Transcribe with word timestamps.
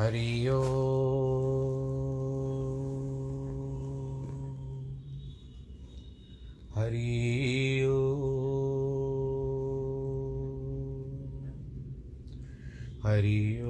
हरि 0.00 0.48
ओ। 0.48 0.60
हरि 6.74 7.08
हरि 13.04 13.38
ओ। 13.62 13.69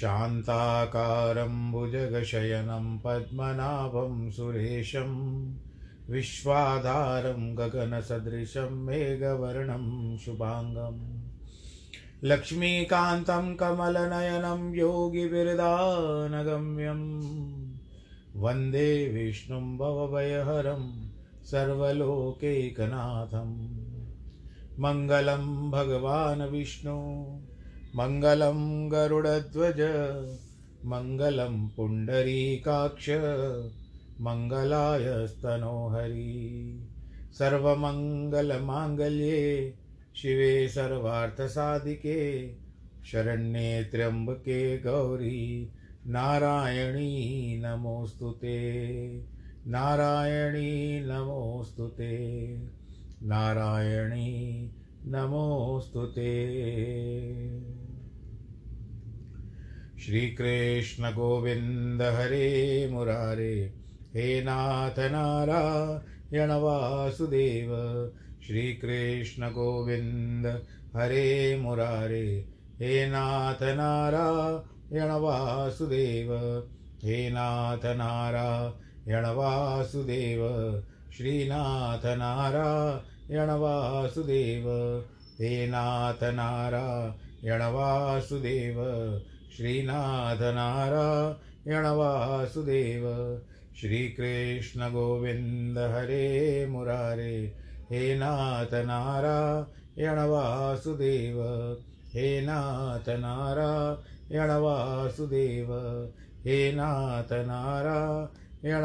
शान्ताकारं 0.00 1.54
भुजगशयनं 1.72 2.96
पद्मनाभं 3.04 4.30
सुरेशं 4.30 5.12
विश्वाधारं 6.10 7.54
गगनसदृशं 7.58 8.72
मेघवर्णं 8.86 10.16
शुभाङ्गम् 10.24 11.00
लक्ष्मीकान्तं 12.24 13.54
कमलनयनं 13.60 14.60
योगिविरदानगम्यं 14.74 15.62
वंदे 18.42 18.90
विष्णुं 19.14 19.66
भवभयहरं 19.78 20.84
सर्वलोकैकनाथं 21.50 23.50
मङ्गलं 24.82 25.44
भगवान् 25.70 26.42
विष्णु 26.52 26.96
मङ्गलं 27.96 28.92
गरुडध्वज, 28.92 29.80
मङ्गलं 30.84 31.68
पुण्डरीकाक्ष 31.68 33.10
मङ्गलाय 34.20 35.26
स्तनोहरि 35.26 36.88
सर्वमङ्गलमाङ्गल्ये, 37.32 39.74
शिवे 40.16 40.68
सर्वार्थसाधिके, 40.68 42.50
शरण्ये 43.04 43.84
त्र्यम्बके 43.84 44.78
गौरी, 44.78 45.72
नारायणी 46.06 47.62
नमोऽस्तु 47.64 48.30
ते। 48.30 48.84
नारायणी 49.66 51.00
नमोऽस्तु 51.00 51.86
ते। 51.86 52.58
नारायणी 53.22 54.70
नमोऽस्तु 55.06 56.06
ते 56.06 56.30
श्रीकृष्ण 60.00 61.10
गोविन्द 61.10 62.02
हरे 62.02 62.88
मुरारे, 62.92 63.74
हे 64.14 64.42
नाथ 64.42 64.98
नारायण 64.98 66.50
वासुदेव 66.50 67.70
श्रीकृष्ण 68.46 69.50
गोविन्द 69.50 70.46
हरे 70.96 71.56
मुरारे, 71.56 72.48
हे 72.80 73.06
नाथ 73.06 73.62
नारायण 73.62 75.10
वासुदेव 75.10 76.32
हे 77.04 77.30
नाथ 77.30 77.86
नारायण 77.96 79.26
वासुदेव 79.26 80.40
श्रीनाथ 81.12 82.06
नारायण 82.06 83.13
वासुदेव 83.30 84.68
हे 85.40 85.66
नाथ 85.66 86.24
नारायण 86.24 87.62
वासुदेव 87.62 88.76
श्रीनाथ 89.56 90.42
नारायण 90.42 91.86
वासुदेव 91.86 93.04
श्रीकृष्ण 93.80 94.80
गोविन्द 94.80 95.78
हरे 95.78 96.66
मुरारे। 96.66 97.56
हे 97.90 98.14
नाथ 98.18 98.74
नारायण 98.74 100.18
वासुदेव 100.18 101.42
हे 102.14 102.40
नाथ 102.40 103.08
नारायण 103.08 104.50
वासुदेव 104.50 105.72
हे 106.44 106.72
नाथ 106.72 107.32
नारायण 107.32 108.84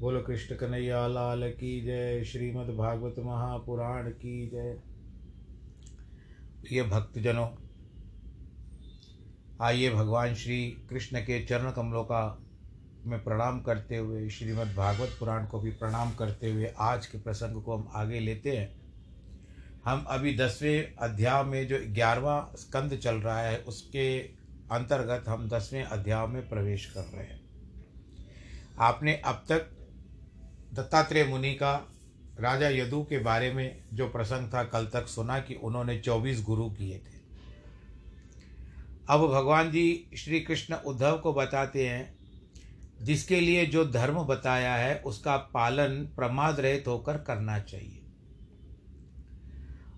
बोलो 0.00 0.20
कृष्ण 0.20 0.56
कन्हैया, 0.56 1.06
लाल 1.06 1.50
की 1.50 1.80
जय, 1.80 2.24
श्रीमद् 2.24 2.70
भागवत 2.70 3.14
महापुराण 3.18 4.10
की 4.10 4.46
जय। 4.46 4.82
ये 6.72 6.82
भक्तजनों, 6.82 7.48
आइए 9.60 9.90
भगवान 9.90 10.34
श्री 10.34 10.70
कृष्ण 10.90 11.20
के 11.20 11.44
चरण 11.44 11.70
कमलों 11.70 12.04
का 12.04 12.42
में 13.06 13.24
प्रणाम 13.24 13.60
करते 13.60 13.96
हुए, 13.96 14.28
श्रीमद् 14.28 14.76
भागवत 14.76 15.16
पुराण 15.20 15.46
को 15.46 15.60
भी 15.60 15.70
प्रणाम 15.70 16.10
करते 16.10 16.50
हुए 16.50 16.72
आज 16.78 17.06
के 17.06 17.18
प्रसंग 17.18 17.62
को 17.62 17.76
हम 17.76 17.90
आगे 17.94 18.20
लेते 18.20 18.56
हैं। 18.56 18.82
हम 19.84 20.04
अभी 20.08 20.36
दसवें 20.36 20.94
अध्याय 20.94 21.42
में 21.42 21.68
जो 21.68 21.78
ग्यारहवा 21.86 22.52
स्कंद 22.56 22.96
चल 22.96 23.14
रहा 23.14 23.40
है, 23.40 23.58
उसके 23.58 24.41
अंतर्गत 24.70 25.28
हम 25.28 25.48
दसवें 25.48 25.82
अध्याय 25.82 26.26
में 26.26 26.48
प्रवेश 26.48 26.86
कर 26.86 27.00
रहे 27.00 27.24
हैं। 27.24 27.40
आपने 28.78 29.14
अब 29.14 29.44
तक 29.48 29.70
दत्तात्रेय 30.74 31.24
मुनि 31.24 31.54
का, 31.54 31.88
राजा 32.40 32.68
यदु 32.68 33.02
के 33.02 33.18
बारे 33.18 33.52
में 33.52 33.84
जो 33.92 34.08
प्रसंग 34.08 34.54
था 34.54 34.64
कल 34.64 34.86
तक 34.86 35.06
सुना 35.06 35.38
कि 35.38 35.54
उन्होंने 35.54 35.98
चौबीस 35.98 36.42
गुरु 36.42 36.70
किए 36.70 36.98
थे। 36.98 37.20
अब 39.08 39.20
भगवान 39.28 39.70
जी 39.70 40.10
श्री 40.16 40.40
कृष्ण 40.40 40.74
उद्धव 40.74 41.18
को 41.18 41.32
बताते 41.32 41.88
हैं, 41.88 42.14
जिसके 43.02 43.40
लिए 43.40 43.66
जो 43.66 43.84
धर्म 43.84 44.24
बताया 44.24 44.74
है, 44.74 44.98
उसका 44.98 45.36
पालन 45.36 45.88
प्रमाद 46.16 46.60
रहित 46.60 46.84
होकर 46.86 47.18
करना 47.18 47.58
चाहिए। 47.58 48.01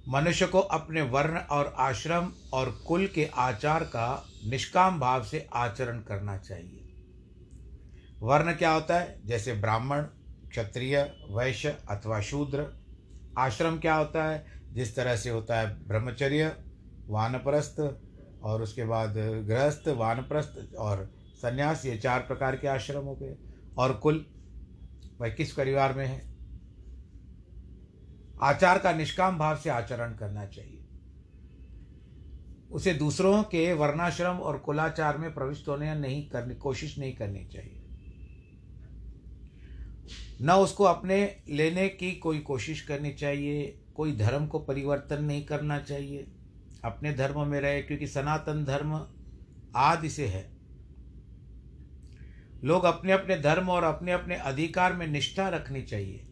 मनुष्य 0.09 0.47
को 0.47 0.61
अपने 0.61 1.03
वर्ण 1.03 1.39
और 1.39 1.75
आश्रम 1.79 2.33
और 2.53 2.71
कुल 2.87 3.07
के 3.07 3.31
आचार 3.35 3.85
का 3.85 4.29
निष्काम 4.47 5.01
भाव 5.01 5.25
से 5.25 5.49
आचरण 5.55 5.99
करना 5.99 6.39
चाहिए। 6.39 6.81
वर्ण 8.21 8.53
क्या 8.53 8.71
होता 8.71 8.99
है? 8.99 9.27
जैसे 9.27 9.53
ब्राह्मण, 9.53 10.03
क्षत्रिय, 10.49 11.17
वैश्य 11.31 11.79
अथवा 11.91 12.21
शूद्र। 12.21 12.85
आश्रम 13.39 13.79
क्या 13.79 13.95
होता 13.95 14.25
है? 14.25 14.47
जिस 14.73 14.97
तरह 14.97 15.17
से 15.17 15.31
होता 15.31 15.61
है 15.61 15.89
ब्रह्मचर्य, 15.89 16.57
वानप्रस्थ, 17.09 17.77
और 18.43 18.63
उसके 18.63 18.85
बाद 18.85 19.15
गृहस्थ, 19.19 19.89
वानप्रस्थ 19.89 20.75
और 20.75 21.11
संन्यास, 21.37 21.87
ये 21.87 21.97
चार 21.97 22.21
प्रकार 22.21 22.57
के 22.57 22.69
आश्रम 22.69 23.05
हो 23.05 23.15
गए। 23.15 23.37
और 23.79 23.93
कुल 23.93 24.27
वह 25.21 25.29
किस 25.29 25.53
परिवार 25.53 25.93
में 25.93 26.07
है? 26.07 26.34
आचार 28.43 28.79
का 28.79 28.93
निष्काम 28.93 29.39
भाव 29.39 29.57
से 29.57 29.71
आचरण 29.71 30.13
करना 30.13 30.47
चाहिए। 30.47 30.81
उसे 32.71 32.95
दूसरों 32.95 33.43
के 33.43 33.73
वर्णाश्रम 33.73 34.37
और 34.37 34.59
कुलाचार 34.59 35.19
में 35.19 35.35
प्रविष्ट 35.35 35.69
होने 35.69 35.95
नहीं 35.95 36.31
करनी, 36.31 36.55
कोशिश 36.55 36.99
नहीं 36.99 37.17
करनी 37.17 37.45
चाहिए। 37.45 37.81
न 40.43 40.51
उसको 40.51 40.85
अपने 40.85 41.43
लेने 41.49 41.89
की 41.89 42.13
कोई 42.13 42.39
कोशिश 42.39 42.81
करनी 42.81 43.13
चाहिए, 43.13 43.81
कोई 43.95 44.17
धर्म 44.17 44.47
को 44.47 44.59
परिवर्तन 44.59 45.25
नहीं 45.25 45.45
करना 45.45 45.79
चाहिए। 45.79 46.27
अपने 46.85 47.13
धर्म 47.13 47.47
में 47.47 47.61
रहे, 47.61 47.83
क्योंकि 47.83 48.07
सनातन 48.07 48.65
धर्म 48.65 49.07
आदि 49.77 50.11
से 50.11 50.27
है। 50.27 50.55
लोग 52.65 52.85
अपने 52.85 53.13
अपने 53.13 53.37
धर्म 53.37 53.69
और 53.69 53.85
अपने 53.85 54.13
अपने 54.13 54.35
अधिकार 54.35 54.93
में 54.93 55.07
निष्ठा 55.07 55.49
रखनी 55.49 55.83
चाहिए। 55.83 56.29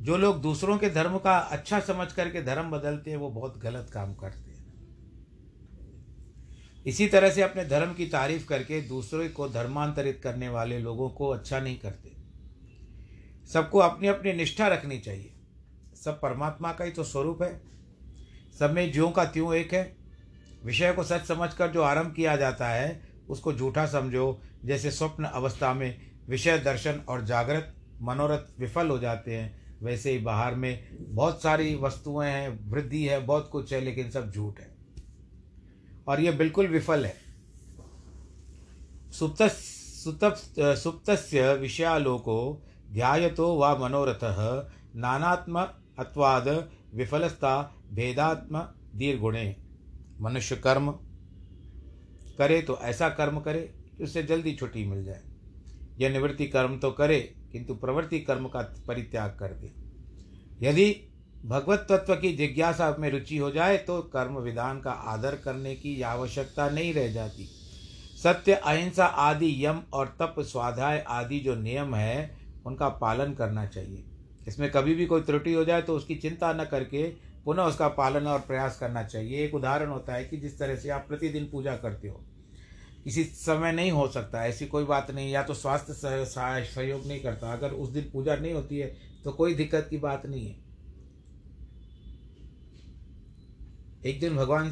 जो 0.00 0.16
लोग 0.16 0.42
दूसरों 0.42 0.78
के 0.78 0.90
धर्म 0.90 1.18
का 1.18 1.38
अच्छा 1.38 1.80
समझ 1.80 2.12
करके 2.12 2.42
धर्म 2.42 2.70
बदलते 2.70 3.10
हैं, 3.10 3.16
वो 3.16 3.30
बहुत 3.30 3.58
गलत 3.58 3.90
काम 3.94 4.14
करते 4.14 4.50
हैं। 4.50 4.60
इसी 6.86 7.08
तरह 7.08 7.30
से 7.30 7.42
अपने 7.42 7.64
धर्म 7.64 7.94
की 7.94 8.06
तारीफ़ 8.06 8.46
करके 8.46 8.82
दूसरों 8.82 9.28
को 9.28 9.48
धर्मांतरित 9.48 10.20
करने 10.24 10.48
वाले 10.48 10.78
लोगों 10.78 11.10
को 11.10 11.28
अच्छा 11.28 11.60
नहीं 11.60 11.78
करते। 11.78 12.12
सबको 13.48 13.78
अपनी 13.78 14.08
अपनी 14.08 14.32
निष्ठा 14.32 14.68
रखनी 14.68 14.98
चाहिए। 14.98 15.34
सब 16.04 16.20
परमात्मा 16.20 16.72
का 16.72 16.84
ही 16.84 16.90
तो 16.90 17.04
स्वरूप 17.04 17.42
है। 17.42 17.60
सब 18.58 18.72
में 18.72 18.92
ज्यों 18.92 19.10
का 19.10 19.24
त्यों 19.24 19.54
एक 19.54 19.74
है। 19.74 19.96
विषय 20.64 20.92
को 20.92 21.04
सच 21.04 21.26
समझकर 21.26 21.68
जो 21.68 21.82
आरंभ 21.82 22.14
किया 22.14 22.36
जाता 22.36 22.68
है, 22.68 23.02
उसको 23.28 23.52
झूठा 23.52 23.86
समझो। 23.86 24.42
जैसे 24.64 24.90
स्वप्न 24.90 25.24
अवस्था 25.24 25.74
में 25.74 26.10
विषय 26.28 26.58
दर्शन 26.58 26.92
और 27.08 27.24
जागृत, 27.24 27.74
मनोरथ 28.02 28.60
विफल 28.60 28.88
हो 28.88 28.98
जाते 28.98 29.36
हैं। 29.36 29.59
वैसे 29.82 30.10
ही 30.10 30.18
बाहर 30.18 30.54
में 30.54 30.96
बहुत 31.00 31.42
सारी 31.42 31.74
वस्तुएँ 31.74 32.28
हैं, 32.28 32.70
वृद्धि 32.70 33.04
है, 33.04 33.18
बहुत 33.20 33.48
कुछ 33.52 33.72
है, 33.72 33.80
लेकिन 33.80 34.10
सब 34.10 34.30
झूठ 34.30 34.60
है। 34.60 34.74
और 36.08 36.20
ये 36.20 36.32
बिल्कुल 36.32 36.66
विफल 36.66 37.06
है। 37.06 37.16
सुप्त 39.12 39.42
सुप्त 40.78 41.10
विषयालोको 41.60 42.62
ध्यायतो 42.90 43.58
व 43.58 43.84
मनोरथ 43.84 44.22
नानात्म 44.96 45.60
अत्वाद 45.98 46.48
विफलस्ता 46.94 47.74
भेदात्म 47.92 48.58
दीर्घुणे। 48.94 49.56
मनुष्य 50.20 50.56
कर्म 50.56 50.90
करे 52.38 52.62
तो 52.62 52.78
ऐसा 52.78 53.08
कर्म 53.08 53.40
करे 53.40 53.60
कि 53.96 54.04
उससे 54.04 54.22
जल्दी 54.22 54.54
छुट्टी 54.54 54.84
मिल 54.84 55.04
जाए। 55.04 55.22
यह 55.98 56.10
निवृत्ति 56.10 56.46
कर्म 56.46 56.78
तो 56.78 56.90
करे 56.90 57.34
किंतु 57.52 57.74
प्रवृत्ति 57.74 58.20
कर्म 58.20 58.46
का 58.46 58.60
परित्याग 58.88 59.30
कर 59.30 59.54
दे। 59.54 59.72
यदि 60.66 60.94
भगवत 61.44 61.86
तत्व 61.90 62.14
की 62.14 62.32
जिज्ञासा 62.32 62.94
में 62.98 63.10
रुचि 63.10 63.36
हो 63.36 63.50
जाए 63.50 63.76
तो 63.78 64.00
कर्म 64.12 64.38
विधान 64.38 64.80
का 64.80 64.90
आदर 64.90 65.34
करने 65.34 65.74
की 65.74 66.00
आवश्यकता 66.02 66.68
नहीं 66.70 66.92
रह 66.94 67.12
जाती। 67.12 67.48
सत्य, 68.22 68.52
अहिंसा 68.52 69.04
आदि, 69.04 69.66
यम 69.66 69.80
और 69.92 70.16
तप, 70.20 70.34
स्वाध्याय 70.40 71.04
आदि 71.08 71.38
जो 71.40 71.54
नियम 71.54 71.94
है, 71.94 72.36
उनका 72.66 72.88
पालन 72.88 73.32
करना 73.34 73.66
चाहिए। 73.66 74.04
इसमें 74.48 74.70
कभी 74.70 74.94
भी 74.94 75.06
कोई 75.06 75.20
त्रुटि 75.20 75.52
हो 75.52 75.64
जाए 75.64 75.82
तो 75.82 75.96
उसकी 75.96 76.14
चिंता 76.14 76.52
न 76.52 76.64
करके 76.64 77.02
पुनः 77.44 77.62
उसका 77.62 77.88
पालन 77.88 78.26
और 78.26 78.40
प्रयास 78.40 78.78
करना 78.78 79.02
चाहिए। 79.02 79.44
एक 79.44 79.54
उदाहरण 79.54 79.90
होता 79.90 80.14
है 80.14 80.24
कि 80.24 80.36
जिस 80.36 80.58
तरह 80.58 80.76
से 80.76 80.88
आप 80.88 81.04
प्रतिदिन 81.08 81.48
पूजा 81.52 81.76
करते 81.76 82.08
हो 82.08 82.24
किसी 83.04 83.24
समय 83.24 83.72
नहीं 83.72 83.90
हो 83.90 84.06
सकता, 84.08 84.44
ऐसी 84.46 84.66
कोई 84.66 84.84
बात 84.84 85.10
नहीं, 85.10 85.30
या 85.30 85.42
तो 85.42 85.54
स्वास्थ्य 85.54 85.94
सहयोग 85.94 87.06
नहीं 87.06 87.20
करता। 87.20 87.52
अगर 87.52 87.72
उस 87.72 87.88
दिन 87.88 88.10
पूजा 88.12 88.36
नहीं 88.36 88.52
होती 88.52 88.78
है 88.78 88.96
तो 89.24 89.32
कोई 89.32 89.54
दिक्कत 89.54 89.86
की 89.90 89.98
बात 89.98 90.26
नहीं 90.26 90.46
है। 90.46 90.58
एक 94.06 94.20
दिन 94.20 94.36
भगवान 94.36 94.70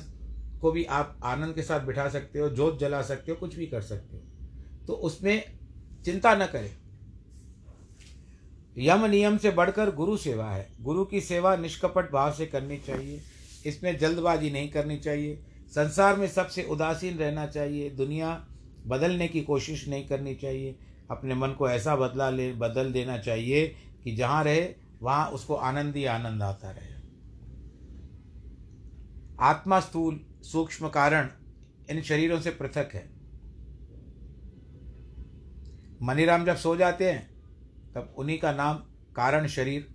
को 0.61 0.73
भी 0.73 0.85
आप 0.85 1.19
आनंद 1.25 1.55
के 1.55 1.63
साथ 1.63 1.81
बिठा 1.81 2.09
सकते 2.09 2.39
हो, 2.39 2.49
जोत 2.49 2.79
जला 2.79 3.03
सकते 3.03 3.33
हो, 3.33 3.37
कुछ 3.37 3.57
भी 3.57 3.67
कर 3.67 3.83
सकते 3.83 4.17
हो। 4.17 4.23
तो 4.87 4.93
उसमें 4.93 5.59
चिंता 6.05 6.35
न 6.35 6.47
करें। 6.47 6.77
यम 8.77 9.05
नियम 9.05 9.37
से 9.39 9.51
बढ़कर 9.51 9.91
गुरु 9.91 10.17
सेवा 10.17 10.51
है। 10.51 10.69
गुरु 10.81 11.05
की 11.05 11.21
सेवा 11.21 11.57
निष्कपट 11.57 12.11
भाव 12.13 12.33
से 12.33 12.47
करनी 12.47 12.77
चाहिए। 12.79 13.21
इसमें 13.67 13.97
जल्दबाजी 13.99 14.51
नहीं 14.51 14.69
करनी 14.69 14.97
चाहिए। 14.97 15.45
संसार 15.69 16.17
में 16.17 16.27
सबसे 16.29 16.63
उदासीन 16.63 17.17
रहना 17.19 17.47
चाहिए, 17.47 17.91
दुनिया 17.91 18.47
बदलने 18.87 19.29
की 19.29 19.41
कोशिश 19.43 19.89
नहीं 19.89 20.07
करनी 20.09 20.35
चाहिए। 20.35 20.79
अपने 21.11 21.35
मन 21.35 21.49
को 21.49 21.69
ऐसा 21.71 21.97
बदला 21.97 22.31
ले, 22.31 22.53
बदल 22.53 22.93
देना 22.93 23.19
चाहिए 23.19 23.67
कि 24.05 24.15
जहाँ 24.17 24.45
रहे, 24.45 24.69
वहाँ 25.03 25.27
उसको 25.27 25.55
आनंद 25.55 25.97
ही 25.97 26.05
आनंद 26.05 26.43
आता 26.43 26.71
रहे। 26.71 26.97
आत्मा 29.41 29.81
स्थूल, 29.81 30.21
सूक्ष्म 30.43 30.89
कारण 30.89 31.29
इन 31.91 32.03
शरीरों 32.03 32.41
से 32.41 32.51
पृथक 32.51 32.91
है। 32.95 33.09
मनीराम 36.03 36.45
जब 36.45 36.57
सो 36.57 36.77
जाते 36.77 37.11
हैं, 37.13 37.29
तब 37.95 38.15
उन्हीं 38.19 38.39
का 38.39 38.53
नाम 38.53 38.77
कारण 39.17 39.47
शरीर, 39.47 39.87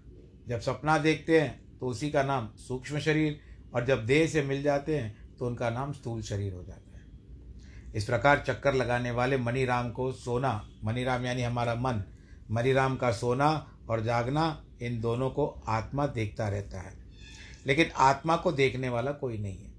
जब 0.47 0.59
सपना 0.59 0.97
देखते 0.97 1.39
हैं 1.41 1.77
तो 1.79 1.87
उसी 1.87 2.09
का 2.11 2.23
नाम 2.23 2.49
सूक्ष्म 2.57 2.99
शरीर, 2.99 3.39
और 3.75 3.85
जब 3.85 4.05
देह 4.05 4.25
से 4.27 4.41
मिल 4.41 4.63
जाते 4.63 4.97
हैं 4.97 5.22
तो 5.39 5.47
उनका 5.47 5.69
नाम 5.69 5.93
स्थूल 5.93 6.21
शरीर 6.21 6.53
हो 6.53 6.63
जाता 6.63 6.97
है। 6.97 7.05
इस 7.95 8.05
प्रकार 8.05 8.43
चक्कर 8.47 8.73
लगाने 8.73 9.11
वाले 9.11 9.37
मनीराम 9.37 9.91
को 9.91 10.11
सोना, 10.11 10.69
मनीराम 10.83 11.25
यानी 11.25 11.41
हमारा 11.41 11.75
मन, 11.75 12.03
मनीराम 12.51 12.95
का 12.95 13.11
सोना 13.11 13.77
और 13.89 14.01
जागना, 14.01 14.65
इन 14.81 15.01
दोनों 15.01 15.29
को 15.29 15.63
आत्मा 15.67 16.07
देखता 16.07 16.49
रहता 16.49 16.79
है। 16.79 16.93
लेकिन 17.67 17.91
आत्मा 17.97 18.35
को 18.35 18.51
देखने 18.51 18.89
वाला 18.89 19.11
कोई 19.11 19.37
नहीं 19.37 19.57
है। 19.57 19.73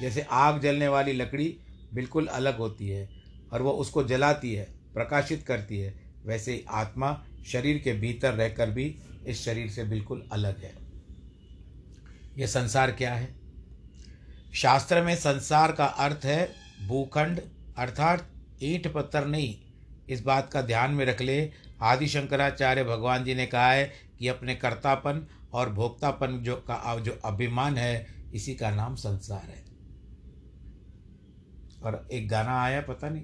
जैसे 0.00 0.20
आग 0.20 0.60
जलने 0.60 0.88
वाली 0.88 1.12
लकड़ी 1.12 1.58
बिल्कुल 1.94 2.26
अलग 2.26 2.58
होती 2.58 2.88
है 2.88 3.10
और 3.52 3.62
वो 3.62 3.70
उसको 3.70 4.04
जलाती 4.04 4.54
है, 4.54 4.74
प्रकाशित 4.94 5.42
करती 5.42 5.78
है, 5.78 6.00
वैसे 6.24 6.52
ही 6.52 6.64
आत्मा 6.70 7.24
शरीर 7.46 7.78
के 7.78 7.92
भीतर 7.92 8.34
रहकर 8.34 8.70
भी 8.70 8.98
इस 9.26 9.44
शरीर 9.44 9.70
से 9.70 9.84
बिल्कुल 9.84 10.28
अलग 10.32 10.58
है। 10.58 10.74
यह 12.38 12.46
संसार 12.46 12.92
क्या 12.92 13.14
है? 13.14 13.47
शास्त्र 14.54 15.02
में 15.02 15.16
संसार 15.16 15.72
का 15.72 15.84
अर्थ 15.84 16.20
है 16.24 16.54
भूखंड, 16.88 17.40
अर्थात 17.78 18.30
ईंट 18.62 18.94
पत्थर 18.94 19.26
नहीं। 19.26 19.56
इस 20.08 20.22
बात 20.22 20.52
का 20.52 20.62
ध्यान 20.62 20.90
में 20.90 21.04
रख 21.04 21.20
ले। 21.20 21.50
आदि 21.82 22.06
शंकराचार्य 22.06 22.84
भगवान 22.84 23.24
जी 23.24 23.34
ने 23.34 23.46
कहा 23.46 23.72
है 23.72 23.92
कि 24.18 24.28
अपने 24.28 24.54
कर्तापन 24.54 25.26
और 25.52 25.72
भोक्तापन 25.72 26.26
जो 26.26 26.56
का 26.56 27.00
जो 27.00 27.18
अभिमान 27.24 27.76
है, 27.76 28.06
इसी 28.34 28.54
का 28.54 28.70
नाम 28.70 28.94
संसार 28.94 29.42
है। 29.42 29.64
और 31.82 32.08
एक 32.12 32.28
गाना 32.28 32.62
आया, 32.62 32.80
पता 32.80 33.08
नहीं। 33.08 33.22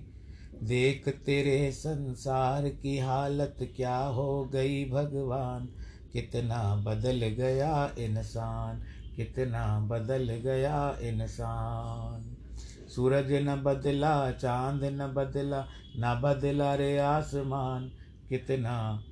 देख 0.63 1.09
तेरे 1.09 1.73
संसार 1.73 2.69
की 2.69 2.99
हालत 2.99 3.57
क्या 3.77 3.97
हो 3.97 4.45
गई 4.45 4.91
भगवान। 4.91 5.69
कितना 6.13 6.77
बदल 6.77 7.17
गया 7.17 7.95
इंसान। 7.99 8.83
कितना 9.17 9.81
बदल 9.81 10.33
गया 10.33 10.99
इंसान। 11.01 12.37
सूरज 12.89 13.33
न 13.33 13.63
बदला, 13.63 14.33
चाँद 14.33 14.85
न 14.85 15.15
बदला 15.15 15.69
न 15.97 16.21
बदला 16.25 16.75
रे 16.75 16.99
आसमान। 16.99 17.93
कितना 18.29 19.05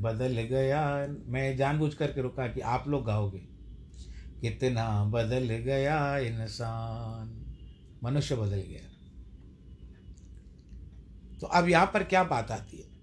बदल 0.00 0.32
गया, 0.32 1.06
मैं 1.26 1.56
जानबूझ 1.56 1.94
करके 1.94 2.22
रुका 2.22 2.48
कि 2.48 2.60
आप 2.60 2.88
लोग 2.88 3.04
गाओगे। 3.04 3.42
कितना 4.40 5.04
बदल 5.04 5.44
गया 5.44 6.18
इंसान। 6.18 7.42
मनुष्य 8.04 8.36
बदल 8.36 8.56
गया। 8.56 8.92
तो 11.40 11.46
अब 11.46 11.68
यहाँ 11.68 11.86
पर 11.86 12.04
क्या 12.04 12.24
बात 12.24 12.50
आती 12.50 12.76
है? 12.76 12.96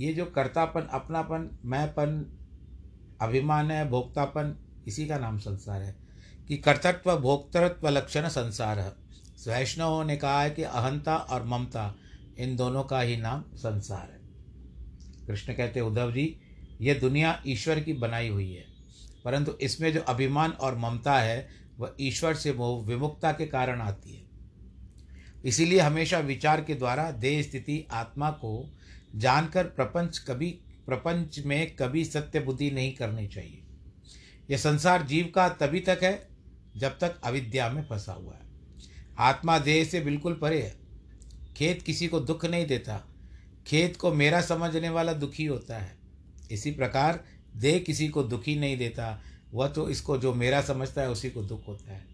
ये 0.00 0.14
जो 0.14 0.24
कर्तापन, 0.26 0.80
अपनापन, 0.80 1.58
मैंपन, 1.64 2.38
अभिमान 3.22 3.70
है, 3.70 3.88
भोक्तापन 3.88 4.58
इसी 4.86 5.06
का 5.06 5.18
नाम 5.18 5.38
संसार 5.38 5.82
है, 5.82 5.94
कि 6.48 6.56
कर्तृत्व, 6.56 7.16
भोक्तृत्व 7.16 7.88
लक्षण 7.88 8.28
संसार 8.28 8.78
है। 8.78 8.92
वैष्णवों 9.46 10.04
ने 10.04 10.16
कहा 10.16 10.42
है 10.42 10.50
कि 10.50 10.62
अहंता 10.62 11.16
और 11.16 11.44
ममता, 11.44 11.94
इन 12.38 12.56
दोनों 12.56 12.82
का 12.84 13.00
ही 13.00 13.16
नाम 13.16 13.44
संसार 13.56 14.10
है। 14.12 15.26
कृष्ण 15.26 15.52
कहते 15.52 15.80
उद्धव 15.80 16.12
जी, 16.12 16.36
ये 16.80 16.94
दुनिया 16.94 17.42
ईश्वर 17.46 17.80
की 17.80 17.92
बनाई 17.92 18.28
हुई 18.28 18.52
है, 18.52 18.64
परंतु 19.24 19.52
इसमें 19.60 19.92
जो 19.92 20.00
अभिमान 20.00 20.50
और 20.50 20.78
ममता 20.78 21.18
है, 21.18 21.48
वह 21.78 21.94
ईश्वर 22.00 22.34
से 22.34 22.50
वो 22.50 22.82
विमुक्ता 22.82 23.32
के 23.32 23.46
कारण 23.46 23.80
आती 23.80 24.14
है। 24.14 24.30
इसीलिए 25.44 25.80
हमेशा 25.80 26.18
विचार 26.18 26.62
के 26.64 26.74
द्वारा 26.74 27.10
देह 27.10 27.42
स्थिति, 27.42 27.84
आत्मा 27.90 28.30
को 28.30 28.70
जानकर 29.16 29.64
प्रपंच 29.66 30.18
कभी, 30.18 30.50
प्रपंच 30.86 31.38
में 31.46 31.74
कभी 31.76 32.04
सत्य 32.04 32.40
बुद्धि 32.40 32.70
नहीं 32.70 32.92
करनी 32.92 33.26
चाहिए। 33.28 33.61
यह 34.52 34.58
संसार 34.58 35.02
जीव 35.02 35.32
का 35.34 35.48
तभी 35.48 35.80
तक 35.80 36.00
है 36.02 36.28
जब 36.76 36.98
तक 36.98 37.20
अविद्या 37.24 37.70
में 37.70 37.82
फंसा 37.82 38.12
हुआ 38.12 38.34
है। 38.34 38.40
आत्मा 39.18 39.58
देह 39.58 39.84
से 39.84 40.00
बिल्कुल 40.00 40.34
परे 40.34 40.62
है। 40.62 40.76
खेत 41.56 41.82
किसी 41.82 42.08
को 42.08 42.20
दुख 42.20 42.44
नहीं 42.44 42.66
देता। 42.66 43.06
खेत 43.66 43.96
को 43.96 44.14
मेरा 44.14 44.40
समझने 44.40 44.88
वाला 44.88 45.12
दुखी 45.12 45.44
होता 45.44 45.78
है। 45.78 45.98
इसी 46.50 46.70
प्रकार 46.70 47.24
देह 47.56 47.78
किसी 47.78 48.08
को 48.08 48.22
दुखी 48.22 48.56
नहीं 48.56 48.78
देता। 48.78 49.22
वह 49.52 49.68
तो 49.68 49.90
इसको 49.90 50.18
जो 50.18 50.34
मेरा 50.34 50.62
समझता 50.62 51.02
है, 51.02 51.10
उसी 51.10 51.30
को 51.30 51.42
दुख 51.42 51.68
होता 51.68 51.92
है। 51.92 52.04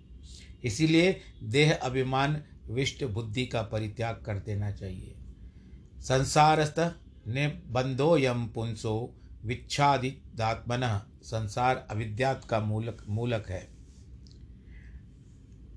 इसीलिए 0.64 1.20
देह 1.42 1.74
अभिमान, 1.82 2.42
विष्ट 2.70 3.04
बुद्धि 3.04 3.46
का 3.46 3.62
परित्याग 3.62 4.22
कर 4.26 4.38
देना 4.38 4.70
चाहिए। 4.70 5.14
संसारस्थ 6.00 6.78
बंधो 7.66 8.18
यम 8.18 8.46
पुंसो 8.46 9.14
विच्छादिदात्मन 9.44 11.06
संसार 11.22 11.86
अविद्यात 11.90 12.44
का 12.44 12.60
मूलक 12.60 13.04
मूलक 13.08 13.48
है। 13.48 13.68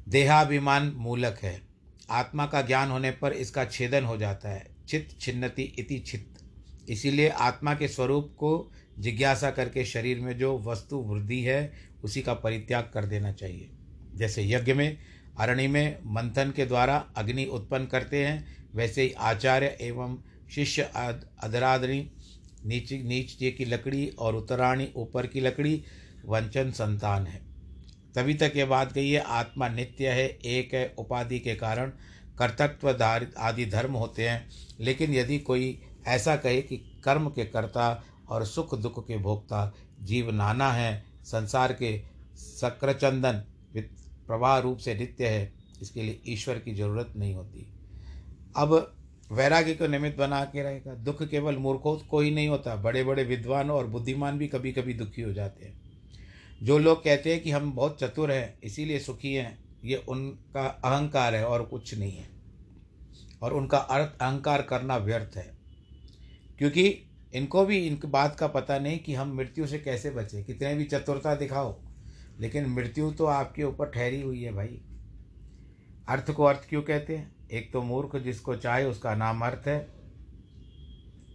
देहाभिमान 0.08 0.94
मूलक 0.96 1.39
है। 1.44 1.62
आत्मा 2.10 2.46
का 2.46 2.62
ज्ञान 2.62 2.89
होने 2.89 3.12
पर 3.12 3.34
इसका 3.34 3.65
छेदन 3.65 4.03
हो 4.03 4.18
जाता 4.18 4.50
है। 4.50 4.75
चित्त 4.88 5.22
छिन्नति 5.22 5.63
इति 5.63 6.00
चित्त 6.00 6.44
इसीलिए 6.89 7.30
आत्मा 7.30 7.75
के 7.75 7.88
स्वरूप 7.88 8.36
को 8.38 8.72
जिज्ञासा 9.00 9.51
करके 9.51 9.86
शरीर 9.86 10.20
में 10.20 10.38
जो 10.38 10.60
वस्तु 10.60 10.98
वृद्धि 10.98 11.41
है, 11.41 11.74
उसी 12.03 12.22
का 12.22 12.34
परित्याग 12.34 12.91
कर 12.94 13.06
देना 13.06 13.32
चाहिए। 13.32 13.70
जैसे 14.15 14.50
यज्ञ 14.50 14.74
में 14.74 14.98
अरणि 15.39 15.68
में 15.68 16.00
मंथन 16.06 16.51
के 16.51 16.65
द्वारा 16.65 16.98
अग्नि 17.15 17.46
उत्पन्न 17.46 17.86
करते 17.86 18.25
हैं, 18.25 18.68
वैसे 18.75 19.01
ही 19.01 19.12
आचार्य 19.12 19.77
एवं 19.82 20.24
शिष्य 20.51 20.82
अधराधनी 21.39 22.12
नीच 22.65 22.94
नीच 22.94 23.56
की 23.58 23.65
लकड़ी 23.65 24.08
और 24.08 24.36
उत्तराणी 24.36 24.89
ऊपर 24.96 25.27
की 25.27 25.39
लकड़ी, 25.39 25.84
वंचन 26.25 26.72
संतान 26.72 27.27
है। 27.27 27.41
तभी 28.15 28.34
तक 28.34 28.53
ये 28.56 28.65
बात 28.65 28.91
कही 28.91 29.12
है, 29.12 29.22
आत्मा 29.22 29.70
नित्य 29.70 30.10
है, 30.10 30.30
एक 30.30 30.74
है, 30.74 30.96
उपाधि 30.98 31.39
के 31.39 31.56
कारण 31.56 31.91
कर्तत्व 32.38 32.89
आदि 33.38 33.65
धर्म 33.65 33.94
होते 33.94 34.30
हैं। 34.30 34.50
लेकिन 34.80 35.13
यदि 35.13 35.39
कोई 35.39 35.82
ऐसा 36.08 36.36
कहे 36.36 36.62
कि 36.62 36.77
कर्म 37.03 37.30
के 37.30 37.46
कर्ता 37.46 38.03
और 38.30 38.46
सुख 38.46 38.75
दुख 38.75 39.08
के 39.08 39.18
भोक्ता 39.18 39.75
जीव 40.01 40.32
नाना 40.32 40.72
है, 40.72 41.06
संसार 41.24 41.74
के 41.74 42.01
सक्रचंदन 42.36 43.44
प्रवाह 44.27 44.60
रूप 44.60 44.77
से 44.77 44.96
नित्य 44.96 45.27
है, 45.27 45.53
इसके 45.82 46.03
लिए 46.03 46.22
ईश्वर 46.27 46.60
की 46.60 46.74
ज़रूरत 46.75 47.13
नहीं 47.18 47.34
होती। 47.34 47.68
अब 48.56 48.98
वैराग्य 49.32 49.74
को 49.74 49.88
निमित्त 49.88 50.18
बना 50.18 50.46
के 50.46 50.64
रहेगा। 50.64 50.94
दुख 50.94 51.24
केवल 51.24 51.58
मूर्खों 51.58 51.98
को 51.98 52.20
ही 52.20 52.32
नहीं 52.32 52.48
होता 52.48 52.76
बड़े 52.76 53.04
बड़े 53.04 53.24
विद्वान 53.24 53.72
और 53.72 53.88
बुद्धिमान 53.88 54.38
भी 54.38 54.48
कभी 54.48 54.72
कभी 54.72 54.94
दुखी 54.94 55.22
हो 55.22 55.34
जाते 55.34 55.66
हैं। 55.66 55.82
जो 56.64 56.78
लोग 56.78 57.04
कहते 57.04 57.34
हैं 57.34 57.44
कि 57.44 57.52
हम 57.52 57.74
बहुत 57.74 57.98
चतुर 58.00 58.32
हैं, 58.32 58.60
इसीलिए 58.64 59.00
सुखी 59.00 59.34
हैं, 59.34 59.64
ये 59.86 59.96
उनका 59.96 60.68
अहंकार 60.68 61.36
है 61.36 61.46
और 61.46 61.64
कुछ 61.64 61.98
नहीं 61.98 62.12
है। 62.12 62.30
और 63.42 63.54
उनका 63.54 63.78
अर्थ 63.78 64.22
अहंकार 64.22 64.62
करना 64.62 64.98
व्यर्थ 64.98 65.38
है। 65.38 65.58
क्योंकि 66.58 67.02
इनको 67.34 67.66
भी 67.66 67.88
इन 67.88 68.00
बात 68.06 68.36
का 68.36 68.48
पता 68.48 68.80
नहीं 68.80 69.00
कि 69.00 69.14
हम 69.14 69.36
मृत्यु 69.36 69.68
से 69.68 69.80
कैसे 69.80 70.10
बचें। 70.10 70.44
कितने 70.44 70.76
भी 70.76 70.84
चतुरता 70.84 71.36
दिखाओ, 71.36 71.82
लेकिन 72.40 72.66
मृत्यु 72.66 73.12
तो 73.12 73.26
आपके 73.26 73.64
ऊपर 73.64 73.86
ठहरी 73.86 74.22
हुई 74.22 74.44
है 74.44 74.54
भाई। 74.54 74.82
अर्थ 76.10 76.32
को 76.32 76.44
अर्थ 76.44 76.70
क्यों 76.70 76.82
कहते 76.82 77.18
हैं? 77.18 77.40
एक 77.51 77.74
तो 77.74 77.81
मूर्ख 77.81 78.15
जिसको 78.15 78.55
चाहे 78.55 78.86
उसका 78.86 79.15
नाम 79.15 79.41
अर्थ 79.41 79.67
है, 79.67 79.88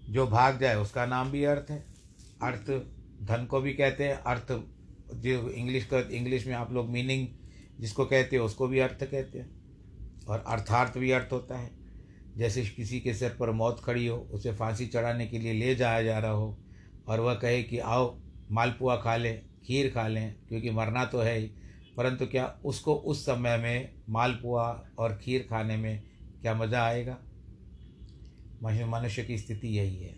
जो 0.08 0.26
भाग 0.26 0.60
जाए 0.60 0.74
उसका 0.74 1.06
नाम 1.06 1.30
भी 1.30 1.44
अर्थ 1.44 1.70
है। 1.70 1.86
अर्थ 2.42 2.70
धन 3.22 3.46
को 3.50 3.60
भी 3.60 3.72
कहते 3.72 4.04
हैं, 4.04 4.14
अर्थ 4.14 4.52
जो 5.14 5.50
इंग्लिश 5.50 5.86
का, 5.86 5.98
इंग्लिश 5.98 6.46
में 6.46 6.54
आप 6.54 6.72
लोग 6.72 6.88
मीनिंग 6.88 7.28
जिसको 7.80 8.04
कहते 8.04 8.36
हैं 8.36 8.42
उसको 8.42 8.68
भी 8.68 8.78
अर्थ 8.78 9.04
कहते 9.04 9.38
हैं। 9.38 9.56
और 10.28 10.44
अर्थार्थ 10.46 10.98
भी 10.98 11.10
अर्थ 11.10 11.32
होता 11.32 11.58
है। 11.58 11.70
जैसे 12.36 12.62
किसी 12.62 13.00
के 13.00 13.14
सिर 13.14 13.30
पर 13.30 13.50
मौत 13.50 13.80
खड़ी 13.84 14.06
हो, 14.06 14.18
उसे 14.18 14.52
फांसी 14.52 14.86
चढ़ाने 14.86 15.26
के 15.26 15.38
लिए 15.38 15.52
ले 15.52 15.74
जाया 15.74 16.02
जा 16.02 16.18
रहा 16.18 16.30
हो, 16.30 16.58
और 17.08 17.20
वह 17.20 17.34
कहे 17.34 17.62
कि 17.62 17.78
आओ 17.78 18.20
मालपुआ 18.50 18.96
खा 18.96 19.16
लें, 19.16 19.42
खीर 19.64 19.90
खा 19.90 20.08
लें, 20.08 20.34
क्योंकि 20.48 20.70
मरना 20.70 21.04
तो 21.04 21.20
है 21.20 21.38
ही। 21.38 21.50
परंतु 21.96 22.26
क्या 22.26 22.58
उसको 22.64 22.94
उस 22.94 23.22
समय 23.22 23.56
में 23.56 23.94
मालपुआ 24.10 24.84
और 24.98 25.18
खीर 25.22 25.46
खाने 25.50 25.76
में 25.76 26.02
क्या 26.42 26.54
मज़ा 26.54 26.82
आएगा? 26.82 27.18
मनुष्य 28.62 29.24
की 29.24 29.38
स्थिति 29.38 29.68
यही 29.68 29.96
है। 29.96 30.16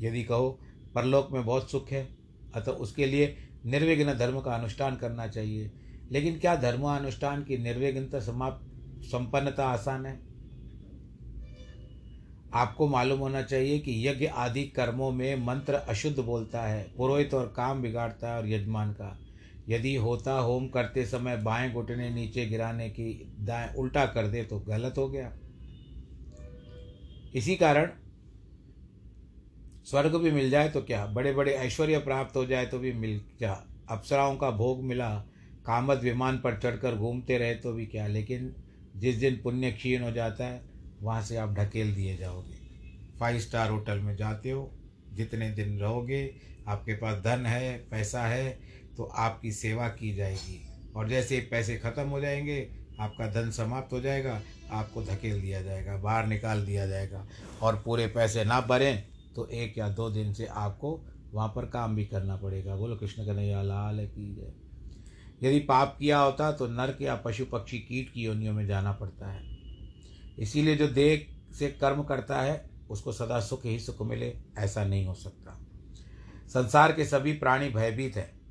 यदि 0.00 0.24
कहो, 0.24 0.60
परलोक 0.94 1.32
में 1.32 1.44
बहुत 1.44 1.70
सुख 1.70 1.90
है, 1.90 2.16
अतः 2.54 2.72
उसके 2.72 3.06
लिए 3.06 3.36
निर्विघ्न 3.66 4.14
धर्म 4.14 4.40
का 4.40 4.54
अनुष्ठान 4.54 4.96
करना 4.96 5.26
चाहिए। 5.26 5.72
लेकिन 6.10 6.38
क्या 6.38 6.56
धर्मानुष्ठान 6.56 7.44
की 7.44 7.58
निर्विघ्नता 7.58 8.20
समाप्त 8.20 8.66
संपन्नता 9.04 9.66
आसान 9.66 10.06
है? 10.06 10.20
आपको 12.54 12.88
मालूम 12.88 13.18
होना 13.20 13.42
चाहिए 13.42 13.78
कि 13.78 14.08
यज्ञ 14.08 14.26
आदि 14.26 14.64
कर्मों 14.64 15.12
में 15.12 15.36
मंत्र 15.36 15.74
अशुद्ध 15.74 16.18
बोलता 16.18 16.62
है, 16.62 16.94
पुरोहित 16.96 17.34
और 17.34 17.46
काम 17.56 17.82
बिगाड़ता 17.82 18.32
है 18.32 18.38
और 18.38 18.48
यजमान 18.48 18.92
का। 18.92 19.21
यदि 19.68 19.94
होता 19.96 20.32
होम 20.32 20.68
करते 20.68 21.04
समय 21.06 21.36
बाएँ 21.36 21.72
घुटने 21.72 22.10
नीचे 22.10 22.46
गिराने 22.46 22.88
की 22.90 23.34
दाएँ 23.40 23.74
उल्टा 23.74 24.06
कर 24.06 24.26
दे 24.26 24.42
तो 24.44 24.58
गलत 24.58 24.94
हो 24.98 25.08
गया। 25.08 25.32
इसी 27.34 27.56
कारण 27.56 27.90
स्वर्ग 29.84 30.16
भी 30.16 30.30
मिल 30.30 30.50
जाए 30.50 30.68
तो 30.68 30.82
क्या? 30.82 31.06
बड़े 31.06 31.32
बड़े 31.32 31.52
ऐश्वर्य 31.52 31.98
प्राप्त 31.98 32.36
हो 32.36 32.44
जाए 32.46 32.66
तो 32.66 32.78
भी 32.78 32.92
मिल 32.92 33.20
क्या 33.38 33.66
अप्सराओं 33.88 34.36
का 34.36 34.50
भोग 34.50 34.84
मिला, 34.84 35.08
कामत 35.66 35.98
विमान 35.98 36.38
पर 36.38 36.58
चढ़कर 36.58 36.94
घूमते 36.94 37.38
रहे 37.38 37.54
तो 37.54 37.72
भी 37.72 37.86
क्या? 37.86 38.06
लेकिन 38.06 38.54
जिस 38.96 39.16
दिन 39.16 39.40
पुण्य 39.44 39.70
क्षीण 39.72 40.02
हो 40.02 40.10
जाता 40.10 40.44
है, 40.44 40.62
वहाँ 41.02 41.22
से 41.22 41.36
आप 41.36 41.54
ढकेल 41.54 41.94
दिए 41.94 42.16
जाओगे। 42.16 42.54
फाइव 43.20 43.38
स्टार 43.38 43.70
होटल 43.70 43.98
में 43.98 44.16
जाते 44.16 44.50
हो, 44.50 44.70
जितने 45.12 45.50
दिन 45.50 45.78
रहोगे, 45.78 46.34
आपके 46.68 46.94
पास 46.94 47.22
धन 47.24 47.46
है, 47.46 47.78
पैसा 47.90 48.22
है 48.22 48.58
तो 48.96 49.04
आपकी 49.04 49.52
सेवा 49.52 49.88
की 49.88 50.14
जाएगी। 50.14 50.60
और 50.96 51.08
जैसे 51.08 51.40
पैसे 51.50 51.76
ख़त्म 51.76 52.08
हो 52.08 52.20
जाएँगे, 52.20 52.70
आपका 53.00 53.26
धन 53.26 53.50
समाप्त 53.50 53.92
हो 53.92 54.00
जाएगा, 54.00 54.42
आपको 54.70 55.02
धकेल 55.02 55.40
दिया 55.40 55.62
जाएगा, 55.62 55.96
बाहर 55.96 56.26
निकाल 56.26 56.66
दिया 56.66 56.86
जाएगा। 56.86 57.26
और 57.62 57.82
पूरे 57.84 58.06
पैसे 58.06 58.44
ना 58.44 58.60
भरें 58.60 59.02
तो 59.36 59.46
एक 59.46 59.78
या 59.78 59.88
दो 59.88 60.10
दिन 60.10 60.32
से 60.32 60.46
आपको 60.46 61.00
वहाँ 61.34 61.48
पर 61.48 61.66
काम 61.66 61.96
भी 61.96 62.04
करना 62.06 62.36
पड़ेगा। 62.36 62.76
बोलो, 62.76 62.96
कृष्ण 62.96 63.26
कन्हैया, 63.26 63.62
लाल 63.62 64.06
की 64.06 64.34
जाए 64.34 64.52
यदि 65.42 65.58
पाप 65.58 65.96
किया 65.98 66.18
होता 66.18 66.52
तो 66.52 66.66
नर्क 66.66 66.98
या 67.02 67.14
पशु 67.16 67.44
पक्षी 67.44 67.78
कीट 67.78 68.12
की 68.12 68.22
योनियों 68.22 68.52
में 68.52 68.66
जाना 68.66 68.92
पड़ता 68.92 69.30
है। 69.30 69.42
इसीलिए 70.38 70.76
जो 70.76 70.88
देह 70.88 71.26
से 71.58 71.68
कर्म 71.68 72.02
करता 72.02 72.40
है, 72.40 72.70
उसको 72.90 73.12
सदा 73.12 73.40
सुख 73.40 73.64
ही 73.64 73.78
सुख 73.78 74.02
मिले, 74.02 74.34
ऐसा 74.58 74.84
नहीं 74.84 75.06
हो 75.06 75.14
सकता। 75.14 75.58
संसार 76.48 76.92
के 76.92 77.04
सभी 77.04 77.32
प्राणी 77.32 77.68
भयभीत 77.68 78.16
है। 78.16 78.41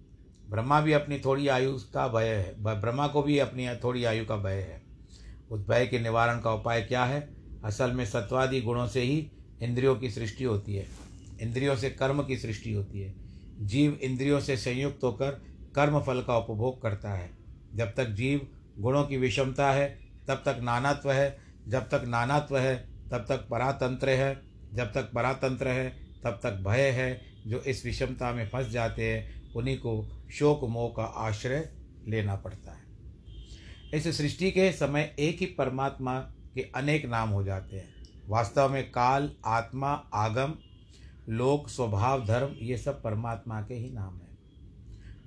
ब्रह्मा 0.52 0.82
भी 0.82 0.94
अपनी 0.94 1.20
थोड़ी 1.20 1.48
आयु 1.48 1.72
का 1.72 2.08
भय 2.08 2.28
है 2.28 2.64
ब्रह्मा 2.64 3.08
को 3.08 3.22
भी 3.22 3.40
अपनी 3.40 3.76
थोड़ी 3.76 4.04
आयु 4.04 4.26
का 4.26 4.36
भय 4.36 4.54
है। 4.54 4.82
उस 5.52 5.68
भय 5.68 5.88
के 5.88 6.00
निवारण 6.00 6.40
का 6.40 6.54
उपाय 6.54 6.82
क्या 6.82 7.06
है? 7.06 7.30
असल 7.66 7.92
में 7.92 8.06
सत्वादि 8.06 8.62
गुणों 8.62 8.88
से 8.88 9.02
ही 9.02 9.32
इंद्रियों 9.62 9.96
की 9.96 10.12
सृष्टि 10.12 10.44
होती 10.44 10.76
है। 10.76 10.88
इंद्रियों 11.42 11.76
से 11.76 11.90
कर्म 11.90 12.24
की 12.24 12.38
सृष्टि 12.38 12.74
होती 12.74 13.02
है। 13.02 13.14
जीव 13.60 14.00
इंद्रियों 14.02 14.40
से 14.40 14.58
संयुक्त 14.58 15.04
होकर 15.04 15.32
कर्म 15.76 16.00
फल 16.00 16.22
का 16.22 16.38
उपभोग 16.38 16.82
करता 16.82 17.10
है। 17.10 17.32
जब 17.76 17.94
तक 17.96 18.06
जीव 18.06 18.48
गुणों 18.80 19.04
की 19.04 19.18
विषमता 19.18 19.72
है, 19.72 20.00
तब 20.28 20.36
तक 20.36 20.60
नानात्व 20.62 21.12
है। 21.12 21.38
जब 21.68 21.82
तक 21.82 22.04
नानात्व 22.08 22.58
है, 22.58 22.88
तब 23.12 23.26
तक 23.30 23.38
परातंत्र 23.38 24.10
है। 24.10 24.42
जब 24.74 24.94
तक 24.94 25.12
परातंत्र 25.12 25.68
है, 25.68 25.90
तब 26.24 26.40
तक 26.44 26.52
भय 26.52 26.90
है। 26.90 27.22
जो 27.48 27.60
इस 27.60 27.86
विषमता 27.86 28.34
में 28.34 28.50
फंस 28.50 28.68
जाते 28.68 29.14
हैं, 29.14 29.54
उन्हीं 29.54 29.78
को 29.78 30.21
शोक 30.32 30.64
मोह 30.64 30.94
का 30.98 31.04
आश्रय 31.04 31.74
लेना 32.08 32.36
पड़ता 32.36 32.72
है। 32.72 32.84
इस 33.94 34.18
सृष्टि 34.18 34.52
के 34.52 34.72
समय 34.72 35.16
एक 35.20 35.38
ही 35.40 35.46
परमात्मा 35.46 36.20
के 36.56 36.62
अनेक 36.76 37.06
नाम 37.06 37.30
हो 37.30 37.44
जाते 37.44 37.78
हैं। 37.78 37.94
वास्तव 38.28 38.70
में 38.70 38.92
काल, 38.92 39.32
आत्मा, 39.46 39.92
आगम, 40.14 40.54
लोक, 41.30 41.70
स्वभाव, 41.70 42.26
धर्म, 42.26 42.56
ये 42.62 42.78
सब 42.78 43.04
परमात्मा 43.04 43.62
के 43.62 43.74
ही 43.74 43.92
नाम 43.92 44.14
हैं। 44.14 44.38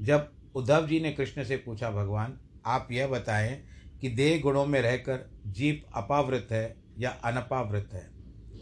जब 0.00 0.32
उद्धव 0.54 0.86
जी 0.86 1.00
ने 1.00 1.12
कृष्ण 1.12 1.44
से 1.44 1.56
पूछा, 1.56 1.90
भगवान, 1.90 2.38
आप 2.66 2.88
यह 2.90 3.06
बताएँ 3.06 3.64
कि 4.00 4.08
देह 4.08 4.40
गुणों 4.40 4.66
में 4.66 4.82
रहकर 4.82 5.30
जीव 5.46 5.82
अपावृत 5.94 6.48
है 6.50 6.76
या 6.98 7.10
अनपावृत 7.10 7.88
है? 7.92 8.10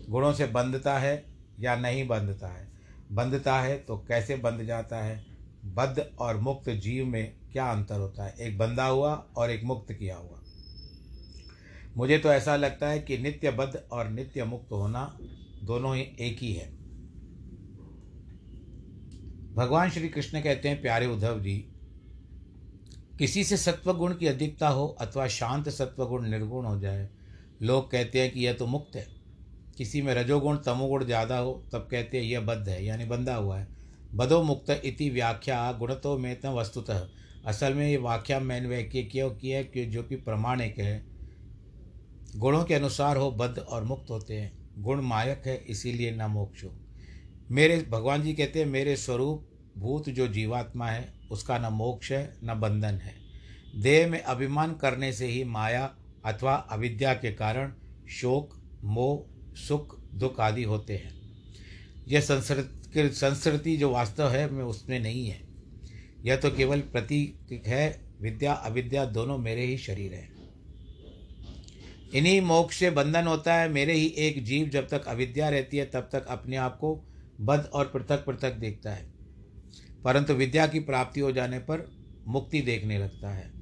गुणों 0.08 0.32
से 0.32 0.46
बंधता 0.46 0.98
है 0.98 1.24
या 1.60 1.76
नहीं 1.76 2.08
बंधता 2.08 2.48
है? 2.48 2.72
बंधता 3.12 3.60
है 3.60 3.78
तो 3.78 3.96
कैसे 3.96 4.36
बंध 4.36 4.62
जाता 4.62 4.96
है? 4.96 5.31
बद्ध 5.62 6.06
और 6.18 6.36
मुक्त 6.36 6.70
जीव 6.70 7.06
में 7.06 7.34
क्या 7.52 7.70
अंतर 7.72 8.00
होता 8.00 8.24
है? 8.24 8.34
एक 8.40 8.58
बंधा 8.58 8.86
हुआ 8.86 9.14
और 9.36 9.50
एक 9.50 9.64
मुक्त 9.64 9.92
किया 9.92 10.16
हुआ। 10.16 10.38
मुझे 11.96 12.18
तो 12.18 12.28
ऐसा 12.28 12.56
लगता 12.56 12.88
है 12.88 13.00
कि 13.00 13.18
नित्य 13.18 13.50
बद्ध 13.50 13.82
और 13.92 14.08
नित्य 14.08 14.44
मुक्त 14.44 14.72
होना 14.72 15.04
दोनों 15.62 15.96
ही 15.96 16.02
एक 16.20 16.38
ही 16.38 16.52
है। 16.52 16.70
भगवान 19.54 19.90
श्री 19.90 20.08
कृष्ण 20.08 20.40
कहते 20.40 20.68
हैं, 20.68 20.80
प्यारे 20.82 21.06
उद्धव 21.06 21.40
जी, 21.40 21.56
किसी 23.18 23.44
से 23.44 23.56
सत्वगुण 23.56 24.14
की 24.14 24.26
अधिकता 24.26 24.68
हो 24.68 24.86
अथवा 25.00 25.26
शांत 25.28 25.68
सत्वगुण 25.68 26.26
निर्गुण 26.28 26.64
हो 26.64 26.78
जाए, 26.80 27.08
लोग 27.62 27.90
कहते 27.90 28.20
हैं 28.20 28.30
कि 28.32 28.46
यह 28.46 28.52
तो 28.52 28.66
मुक्त 28.66 28.96
है। 28.96 29.06
किसी 29.78 30.02
में 30.02 30.14
रजोगुण, 30.14 30.56
तमोगुण 30.56 31.04
ज़्यादा 31.04 31.38
हो, 31.38 31.52
तब 31.72 31.88
कहते 31.90 32.18
हैं 32.18 32.24
यह 32.24 32.40
बद्ध 32.40 32.68
है, 32.68 32.84
यानी 32.84 33.04
बंधा 33.04 33.34
हुआ 33.34 33.58
है। 33.58 33.81
बधो 34.14 34.42
मुक्त 34.42 34.82
इति 34.84 35.10
व्याख्या 35.10 35.72
गुणतो 35.72 36.18
में 36.18 36.40
त 36.40 36.46
वस्तुतः। 36.46 37.08
असल 37.46 37.74
में 37.74 37.90
ये 37.90 37.96
व्याख्या 37.96 38.40
मैंने 38.40 38.68
व्याख्या 38.68 39.02
क्यों 39.02 39.30
की 39.30 39.50
है 39.50 39.64
कि 39.64 39.86
जो 39.86 40.02
कि 40.02 40.16
प्रमाणिक 40.16 40.78
है। 40.78 41.06
गुणों 42.36 42.64
के 42.64 42.74
अनुसार 42.74 43.16
हो 43.16 43.30
बद्ध 43.30 43.58
और 43.58 43.84
मुक्त 43.84 44.10
होते 44.10 44.34
हैं। 44.34 44.72
गुण 44.78 45.00
मायक 45.00 45.42
है, 45.46 45.64
इसीलिए 45.68 46.10
न 46.10 46.22
मोक्ष। 46.22 46.64
हो 46.64 46.70
मेरे, 47.50 47.86
भगवान 47.90 48.22
जी 48.22 48.32
कहते 48.32 48.58
हैं, 48.58 48.66
मेरे 48.66 48.96
स्वरूप 48.96 49.48
भूत 49.78 50.08
जो 50.08 50.28
जीवात्मा 50.28 50.88
है, 50.88 51.14
उसका 51.30 51.58
न 51.58 51.72
मोक्ष 51.72 52.12
है, 52.12 52.36
न 52.44 52.60
बंधन 52.60 52.94
है। 52.94 53.14
देह 53.76 54.10
में 54.10 54.22
अभिमान 54.22 54.74
करने 54.74 55.12
से 55.12 55.26
ही 55.26 55.44
माया 55.44 55.94
अथवा 56.24 56.54
अविद्या 56.54 57.14
के 57.14 57.32
कारण 57.32 57.72
शोक, 58.10 58.62
मोह, 58.84 59.24
सुख, 59.56 60.00
दुख 60.14 60.40
आदि 60.40 60.62
होते 60.62 60.96
हैं। 60.96 61.22
यह 62.08 62.20
संस्कृति 62.20 62.81
संस्कृति 62.98 63.76
जो 63.76 63.90
वास्तव 63.90 64.28
है, 64.28 64.50
मैं 64.50 64.64
उसमें 64.64 65.00
नहीं 65.00 65.26
है। 65.26 65.40
यह 66.24 66.36
तो 66.36 66.50
केवल 66.50 66.80
प्रतीक 66.80 67.62
है, 67.66 68.00
विद्या, 68.20 68.52
अविद्या 68.52 69.04
दोनों 69.04 69.38
मेरे 69.38 69.64
ही 69.64 69.78
शरीर 69.78 70.14
हैं। 70.14 70.32
इन्हीं 72.14 72.40
मोक्ष 72.40 72.76
से 72.76 72.90
बंधन 72.90 73.26
होता 73.26 73.54
है, 73.54 73.68
मेरे 73.68 73.92
ही 73.92 74.06
एक 74.06 74.44
जीव 74.44 74.68
जब 74.68 74.88
तक 74.88 75.04
अविद्या 75.04 75.48
रहती 75.48 75.76
है, 75.76 75.84
तब 75.84 76.08
तक 76.12 76.26
अपने 76.26 76.56
आप 76.56 76.76
को 76.76 77.04
बद्ध 77.40 77.64
और 77.64 77.84
पृथक 77.84 78.24
पृथक 78.24 78.52
देखता 78.52 78.92
है। 78.92 79.12
परंतु 80.04 80.32
विद्या 80.32 80.66
की 80.66 80.80
प्राप्ति 80.80 81.20
हो 81.20 81.32
जाने 81.32 81.58
पर 81.58 81.92
मुक्ति 82.28 82.60
देखने 82.60 82.98
लगता 82.98 83.30
है। 83.30 83.52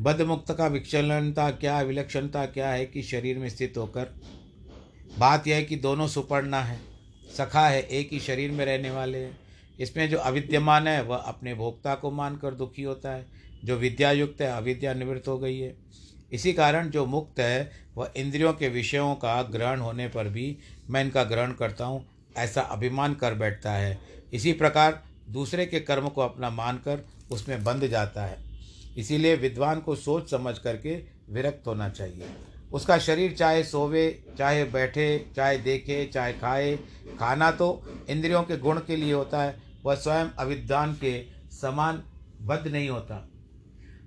बद्ध 0.00 0.22
मुक्त 0.22 0.54
का 0.54 0.66
विक्षलनता 0.66 1.50
क्या, 1.50 1.80
विलक्षणता 1.80 2.46
क्या 2.46 2.70
है 2.70 2.86
कि 2.86 3.02
शरीर 3.02 3.38
में 3.38 3.48
स्थित 3.48 3.74
होकर? 3.76 4.20
बात 5.18 5.46
यह 5.46 5.56
है 5.56 5.64
कि 5.64 5.76
दोनों 5.76 6.08
सुपर्णा 6.08 6.60
है। 6.60 6.97
सखा 7.36 7.68
है, 7.68 7.82
एक 7.82 8.12
ही 8.12 8.20
शरीर 8.20 8.50
में 8.50 8.64
रहने 8.64 8.90
वाले 8.90 9.18
हैं। 9.18 9.38
इसमें 9.80 10.10
जो 10.10 10.18
अविद्यमान 10.18 10.88
है, 10.88 11.02
वह 11.02 11.16
अपने 11.16 11.54
भोक्ता 11.54 11.94
को 11.94 12.10
मानकर 12.10 12.54
दुखी 12.54 12.82
होता 12.82 13.10
है। 13.10 13.26
जो 13.64 13.76
विद्या 13.76 14.12
युक्त 14.12 14.40
है, 14.40 14.48
अविद्या 14.48 14.94
निवृत्त 14.94 15.28
हो 15.28 15.38
गई 15.38 15.58
है। 15.58 15.76
इसी 16.32 16.52
कारण 16.52 16.90
जो 16.90 17.06
मुक्त 17.06 17.40
है, 17.40 17.70
वह 17.96 18.12
इंद्रियों 18.16 18.52
के 18.52 18.68
विषयों 18.68 19.14
का 19.14 19.42
ग्रहण 19.42 19.80
होने 19.80 20.08
पर 20.08 20.28
भी 20.28 20.58
मैं 20.90 21.04
इनका 21.04 21.24
ग्रहण 21.24 21.52
करता 21.52 21.84
हूँ, 21.84 22.06
ऐसा 22.36 22.60
अभिमान 22.60 23.14
कर 23.14 23.34
बैठता 23.34 23.72
है। 23.72 23.98
इसी 24.32 24.52
प्रकार 24.52 25.04
दूसरे 25.28 25.66
के 25.66 25.80
कर्म 25.80 26.08
को 26.08 26.20
अपना 26.20 26.50
मानकर 26.50 27.08
उसमें 27.30 27.64
बंध 27.64 27.86
जाता 27.86 28.24
है। 28.24 28.38
इसीलिए 28.98 29.36
विद्वान 29.36 29.80
को 29.80 29.96
सोच 29.96 30.30
समझ 30.30 30.58
करके 30.58 31.02
विरक्त 31.30 31.66
होना 31.66 31.88
चाहिए। 31.88 32.24
उसका 32.72 32.98
शरीर 32.98 33.32
चाहे 33.32 33.64
सोवे, 33.64 34.24
चाहे 34.38 34.64
बैठे, 34.64 35.26
चाहे 35.36 35.58
देखे, 35.58 36.06
चाहे 36.06 36.32
खाए, 36.32 36.76
खाना 37.18 37.50
तो 37.50 37.82
इंद्रियों 38.08 38.42
के 38.42 38.56
गुण 38.56 38.80
के 38.80 38.96
लिए 38.96 39.12
होता 39.12 39.42
है, 39.42 39.56
वह 39.84 39.94
स्वयं 39.94 40.26
अविद्वान 40.38 40.94
के 40.94 41.24
समान 41.50 42.02
बद्ध 42.42 42.68
नहीं 42.68 42.88
होता। 42.88 43.28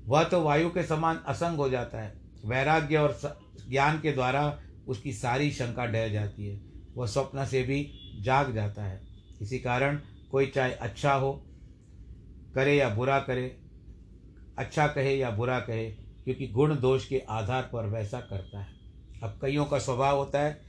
वह 0.06 0.24
तो 0.24 0.41
वायु 0.41 0.69
के 0.69 0.84
समान 0.84 1.24
असंग 1.28 1.58
हो 1.58 1.69
जाता 1.69 2.02
है। 2.02 2.13
वैराग्य 2.45 2.97
और 2.97 3.19
ज्ञान 3.69 4.00
के 4.00 4.12
द्वारा 4.12 4.60
उसकी 4.88 5.13
सारी 5.13 5.52
शंका 5.52 5.86
ढह 5.86 6.08
जाती 6.08 6.47
है। 6.47 6.62
वह 6.95 7.08
स्वप्न 7.08 7.45
से 7.45 7.63
भी 7.63 7.91
जाग 8.21 8.54
जाता 8.54 8.84
है। 8.84 9.02
इसी 9.41 9.60
कारण 9.60 10.00
कोई 10.32 10.45
चाहे 10.45 10.74
अच्छा 10.74 11.13
हो, 11.13 11.45
करे 12.56 12.76
या 12.78 12.89
बुरा 12.89 13.19
करे 13.19 13.58
अच्छा 14.58 14.88
कहे 14.88 15.15
या 15.17 15.30
बुरा 15.30 15.60
कहे 15.60 15.89
क्योंकि 16.26 16.48
गुण 16.48 16.76
दोष 16.80 17.06
के 17.06 17.22
आधार 17.30 17.70
पर 17.74 17.86
वैसा 17.88 18.20
करता 18.20 18.60
है। 18.60 18.68
अब 19.24 19.40
कईयों 19.42 19.66
का 19.66 19.80
स्वभाव 19.80 20.18
होता 20.18 20.40
है 20.40 20.60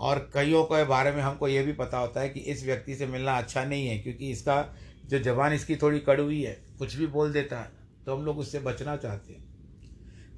और 0.00 0.18
कईयों 0.34 0.62
के 0.64 0.84
बारे 0.84 1.12
में 1.12 1.22
हमको 1.22 1.48
ये 1.48 1.62
भी 1.62 1.72
पता 1.72 1.98
होता 1.98 2.20
है 2.20 2.28
कि 2.28 2.40
इस 2.40 2.64
व्यक्ति 2.64 2.94
से 2.94 3.06
मिलना 3.06 3.36
अच्छा 3.38 3.64
नहीं 3.64 3.86
है, 3.86 3.98
क्योंकि 3.98 4.30
इसका 4.30 4.64
जो 5.04 5.18
जबान 5.18 5.52
इसकी 5.52 5.76
थोड़ी 5.76 5.98
कड़वी 5.98 6.42
है, 6.42 6.52
कुछ 6.78 6.94
भी 6.94 7.06
बोल 7.06 7.32
देता 7.32 7.58
है 7.58 7.76
तो 8.06 8.16
हम 8.16 8.24
लोग 8.24 8.38
उससे 8.38 8.58
बचना 8.58 8.96
चाहते 8.96 9.32
हैं। 9.32 9.46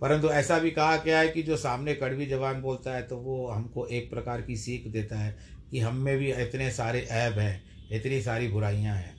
परंतु 0.00 0.28
ऐसा 0.28 0.58
भी 0.58 0.70
कहा 0.70 0.96
गया 0.96 1.18
है 1.18 1.28
कि 1.28 1.42
जो 1.42 1.56
सामने 1.56 1.94
कड़वी 1.94 2.26
जबान 2.26 2.60
बोलता 2.62 2.94
है 2.94 3.02
तो 3.02 3.16
वो 3.16 3.46
हमको 3.48 3.86
एक 3.86 4.10
प्रकार 4.10 4.42
की 4.42 4.56
सीख 4.56 4.86
देता 4.88 5.18
है 5.18 5.36
कि 5.70 5.80
हम 5.80 5.96
में 5.96 6.16
भी 6.18 6.32
इतने 6.32 6.70
सारे 6.70 7.00
ऐब 7.00 7.38
हैं, 7.38 7.88
इतनी 7.92 8.20
सारी 8.22 8.48
बुराइयाँ 8.48 8.96
हैं। 8.96 9.14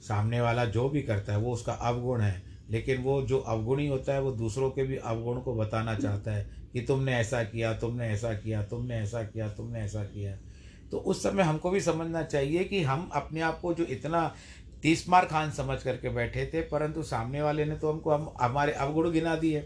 सामने 0.00 0.40
वाला 0.40 0.64
जो 0.64 0.88
भी 0.88 1.02
करता 1.02 1.32
है, 1.32 1.38
वो 1.38 1.52
उसका 1.52 1.72
अवगुण 1.72 2.20
है 2.20 2.49
लेकिन 2.70 2.98
वो 2.98 3.22
जो 3.22 3.38
अवगुणी 3.38 3.88
होता 3.88 4.12
है, 4.12 4.20
वो 4.20 4.32
दूसरों 4.32 4.70
के 4.70 4.82
भी 4.82 4.96
अवगुण 4.96 5.40
को 5.40 5.54
बताना 5.54 5.94
चाहता 5.94 6.32
है 6.32 6.50
कि 6.72 6.80
तुमने 6.80 7.14
ऐसा 7.14 7.44
किया, 7.44 7.74
तुमने 7.74 8.08
ऐसा 8.08 8.34
किया, 8.34 8.62
तुमने 8.62 8.94
ऐसा 8.94 9.22
किया, 9.22 9.48
तुमने 9.48 9.80
ऐसा 9.80 10.04
किया। 10.04 10.36
तो 10.90 10.98
उस 10.98 11.22
समय 11.22 11.42
हमको 11.42 11.70
भी 11.70 11.80
समझना 11.80 12.22
चाहिए 12.22 12.64
कि 12.64 12.82
हम 12.82 13.10
अपने 13.14 13.40
आप 13.40 13.60
को 13.60 13.74
जो 13.74 13.84
इतना 13.84 14.34
तीस 14.82 15.08
मार 15.08 15.24
खान 15.24 15.50
समझ 15.50 15.82
करके 15.82 16.08
बैठे 16.08 16.50
थे, 16.54 16.60
परंतु 16.60 17.02
सामने 17.02 17.42
वाले 17.42 17.64
ने 17.64 17.76
तो 17.76 17.92
हमको, 17.92 18.10
हम, 18.10 18.32
हमारे 18.40 18.72
अवगुण 18.72 19.10
गिना 19.10 19.36
दिए। 19.36 19.60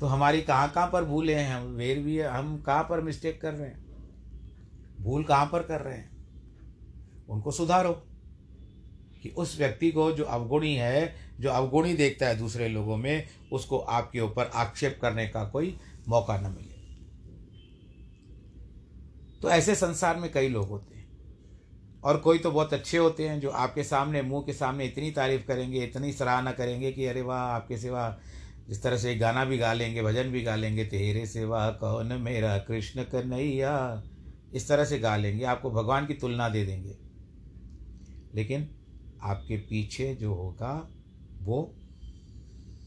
तो 0.00 0.06
हमारी 0.06 0.42
कहाँ 0.42 0.70
कहाँ 0.70 0.90
पर 0.92 1.04
भूले 1.04 1.34
हैं 1.34 1.54
हम? 1.54 1.66
वेर 1.66 1.98
भी 1.98 2.16
है, 2.16 2.28
हम 2.28 2.62
कहाँ 2.62 2.82
पर 2.82 3.00
मिस्टेक 3.00 3.40
कर 3.40 3.54
रहे 3.54 3.68
हैं? 3.68 3.86
भूल 5.00 5.24
कहाँ 5.24 5.46
पर 5.46 5.62
कर 5.62 5.80
रहे 5.80 5.94
हैं? 5.94 6.10
उनको 7.28 7.50
सुधारो। 7.50 8.07
कि 9.22 9.28
उस 9.28 9.58
व्यक्ति 9.58 9.90
को 9.90 10.12
जो 10.12 10.24
अवगुणी 10.24 10.74
है, 10.74 11.14
जो 11.40 11.50
अवगुणी 11.50 11.94
देखता 11.94 12.26
है 12.26 12.38
दूसरे 12.38 12.68
लोगों 12.68 12.96
में, 12.96 13.26
उसको 13.52 13.78
आपके 13.78 14.20
ऊपर 14.20 14.50
आक्षेप 14.54 14.98
करने 15.02 15.28
का 15.28 15.44
कोई 15.44 15.78
मौका 16.08 16.38
न 16.38 16.42
मिले। 16.42 16.78
तो 19.42 19.50
ऐसे 19.50 19.74
संसार 19.74 20.16
में 20.16 20.32
कई 20.32 20.48
लोग 20.48 20.68
होते 20.68 20.94
हैं। 20.94 21.08
और 22.04 22.16
कोई 22.16 22.38
तो 22.38 22.50
बहुत 22.50 22.74
अच्छे 22.74 22.98
होते 22.98 23.28
हैं, 23.28 23.40
जो 23.40 23.50
आपके 23.50 23.84
सामने, 23.84 24.22
मुँह 24.22 24.42
के 24.42 24.52
सामने 24.52 24.84
इतनी 24.84 25.10
तारीफ़ 25.10 25.46
करेंगे, 25.46 25.84
इतनी 25.84 26.12
सराहना 26.12 26.52
करेंगे 26.52 26.92
कि, 26.92 27.06
अरे 27.06 27.22
वाह, 27.22 27.40
आपके 27.40 27.78
सिवा 27.78 28.18
जिस 28.68 28.82
तरह 28.82 28.96
से 28.96 29.16
गाना 29.16 29.44
भी 29.44 29.58
गा 29.58 29.72
लेंगे, 29.72 30.02
भजन 30.02 30.22
भी 30.22 30.42
गा 30.42 30.56
लेंगे, 30.56 30.84
तेरे 30.84 31.26
सिवा 31.26 31.70
कौन 31.70 32.12
मेरा 32.12 32.58
कृष्ण 32.58 33.02
कन्हैया? 33.02 34.02
इस 34.54 34.68
तरह 34.68 34.84
से 34.84 34.98
गा 34.98 35.16
लेंगे, 35.16 35.44
आपको 35.44 35.70
भगवान 35.70 36.06
की 36.06 36.14
तुलना 36.14 36.48
दे 36.48 36.66
देंगे। 36.66 36.98
लेकिन 38.34 38.77
आपके 39.22 39.56
पीछे 39.56 40.14
जो 40.14 40.34
होगा, 40.34 40.90
वो 41.42 41.74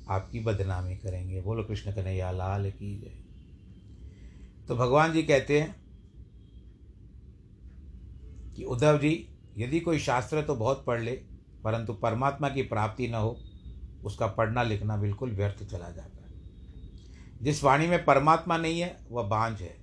आपकी 0.10 0.40
बदनामी 0.40 0.98
करेंगे। 0.98 1.42
बोलो, 1.42 1.64
कृष्ण 1.64 1.92
कन्हैया, 1.92 2.32
लाल 2.32 2.72
की 2.72 3.00
जय। 3.00 3.22
तो 4.68 4.76
भगवान 4.76 5.14
जी 5.14 5.24
कहते 5.24 5.62
हैं 5.62 5.82
कि 8.56 8.64
उद्धव 8.64 8.98
जी, 8.98 9.30
यदि 9.58 9.80
कोई 9.80 10.00
शास्त्र 10.00 10.42
तो 10.42 10.56
बहुत 10.56 10.84
पढ़ 10.86 11.02
ले, 11.02 11.12
परंतु 11.64 11.94
परमात्मा 11.94 12.50
की 12.50 12.62
प्राप्ति 12.62 13.08
न 13.08 13.14
हो, 13.14 13.42
उसका 14.04 14.28
पढ़ना 14.28 14.64
लिखना 14.64 14.98
बिल्कुल 14.98 15.32
व्यर्थ 15.32 15.64
चला 15.64 15.90
जाता 15.90 16.24
है। 16.24 16.32
जिस 17.42 17.64
वाणी 17.64 17.88
में 17.88 18.06
परमात्मा 18.06 18.58
नहीं 18.58 18.80
है, 18.80 18.98
वह 19.12 19.24
बांझ 19.24 19.62
है। 19.62 19.78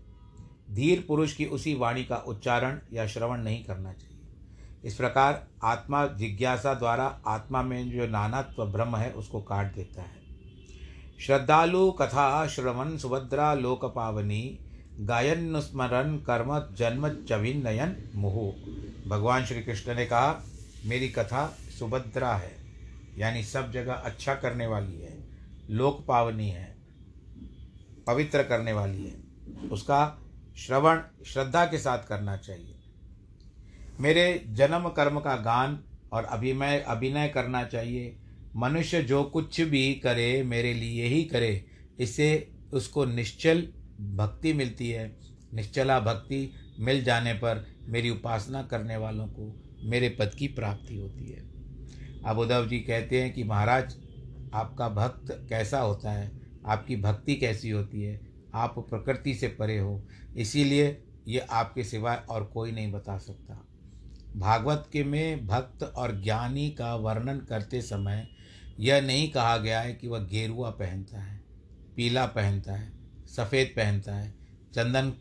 धीर 0.70 1.04
पुरुष 1.08 1.34
की 1.34 1.46
उसी 1.46 1.74
वाणी 1.74 2.04
का 2.04 2.16
उच्चारण 2.16 2.80
या 2.92 3.06
श्रवण 3.06 3.38
नहीं 3.38 3.64
करना 3.64 3.92
चाहिए। 3.92 4.07
इस 4.84 4.94
प्रकार 4.94 5.46
आत्मा 5.64 6.06
जिज्ञासा 6.06 6.74
द्वारा 6.74 7.04
आत्मा 7.26 7.62
में 7.62 7.90
जो 7.90 8.06
नानात्व 8.06 8.64
ब्रह्म 8.64 8.96
है, 8.96 9.10
उसको 9.12 9.40
काट 9.40 9.74
देता 9.74 10.02
है। 10.02 10.18
श्रद्धालु 11.20 11.90
कथा 11.90 12.46
श्रवण 12.46 12.96
सुभद्रा 12.96 13.54
लोक 13.54 13.84
पावनी 13.84 14.58
गायन 15.00 15.60
स्मरण 15.60 16.16
कर्म 16.16 16.58
जन्म 16.74 17.08
चविनयन 17.24 17.96
मुहु। 18.14 18.52
भगवान 19.08 19.44
श्री 19.44 19.62
कृष्ण 19.62 19.94
ने 19.94 20.06
कहा, 20.06 20.44
मेरी 20.86 21.08
कथा 21.08 21.46
सुभद्रा 21.78 22.34
है, 22.34 22.52
यानी 23.18 23.42
सब 23.44 23.72
जगह 23.72 23.92
अच्छा 23.92 24.34
करने 24.34 24.66
वाली 24.66 25.00
है, 25.00 25.18
लोक 25.70 26.04
पावनी 26.06 26.48
है, 26.48 26.76
पवित्र 28.06 28.42
करने 28.42 28.72
वाली 28.72 29.04
है। 29.04 29.68
उसका 29.68 30.18
श्रवण, 30.56 31.00
श्रद्धा 31.26 31.64
के 31.64 31.78
साथ 31.78 31.98
करना 31.98 32.36
चाहिए। 32.36 32.77
मेरे 34.00 34.44
जन्म 34.48 34.88
कर्म 34.88 35.20
का 35.20 35.36
गान 35.36 35.84
और 36.12 36.24
अभिमय 36.24 36.78
अभिनय 36.78 37.28
करना 37.28 37.64
चाहिए। 37.64 38.16
मनुष्य 38.56 39.02
जो 39.02 39.24
कुछ 39.24 39.60
भी 39.60 39.94
करे, 39.94 40.42
मेरे 40.42 40.74
लिए 40.74 41.06
ही 41.06 41.24
करे 41.24 41.64
इससे 42.00 42.50
उसको 42.72 43.04
निश्चल 43.04 43.68
भक्ति 44.00 44.52
मिलती 44.52 44.90
है। 44.90 45.16
निश्चला 45.54 46.00
भक्ति 46.00 46.50
मिल 46.80 47.04
जाने 47.04 47.32
पर 47.34 47.66
मेरी 47.88 48.10
उपासना 48.10 48.62
करने 48.62 48.96
वालों 48.96 49.26
को 49.26 49.64
मेरे 49.84 50.08
पद 50.08 50.34
की 50.34 50.48
प्राप्ति 50.48 50.96
होती 50.96 51.30
है। 51.30 51.40
अब 52.26 52.38
उद्धव 52.38 52.68
जी 52.68 52.78
कहते 52.78 53.22
हैं 53.22 53.32
कि 53.32 53.44
महाराज, 53.44 53.96
आपका 54.54 54.88
भक्त 54.88 55.46
कैसा 55.48 55.80
होता 55.80 56.12
है? 56.12 56.30
आपकी 56.66 56.96
भक्ति 56.96 57.34
कैसी 57.34 57.70
होती 57.70 58.02
है? 58.02 58.20
आप 58.54 58.78
प्रकृति 58.78 59.34
से 59.34 59.48
परे 59.48 59.78
हो, 59.78 60.06
इसीलिए 60.36 61.02
ये 61.28 61.38
आपके 61.38 61.84
सिवाय 61.84 62.22
और 62.30 62.44
कोई 62.44 62.72
नहीं 62.72 62.92
बता 62.92 63.18
सकता। 63.18 63.67
भागवत 64.38 64.88
के 64.92 65.04
में 65.04 65.46
भक्त 65.46 65.82
और 65.82 66.20
ज्ञानी 66.22 66.70
का 66.70 66.94
वर्णन 66.94 67.38
करते 67.38 67.82
समय 67.82 68.28
यह 68.80 69.00
नहीं 69.00 69.30
कहा 69.32 69.56
गया 69.56 69.80
है 69.80 69.94
कि 69.94 70.08
वह 70.08 70.18
गेरुआ 70.18 70.70
पहनता 70.70 71.20
है, 71.20 71.40
पीला 71.96 72.26
पहनता 72.26 72.72
है, 72.72 72.92
सफ़ेद 73.26 73.72
पहनता 73.76 74.14
है, 74.14 74.34
चंदन 74.74 75.12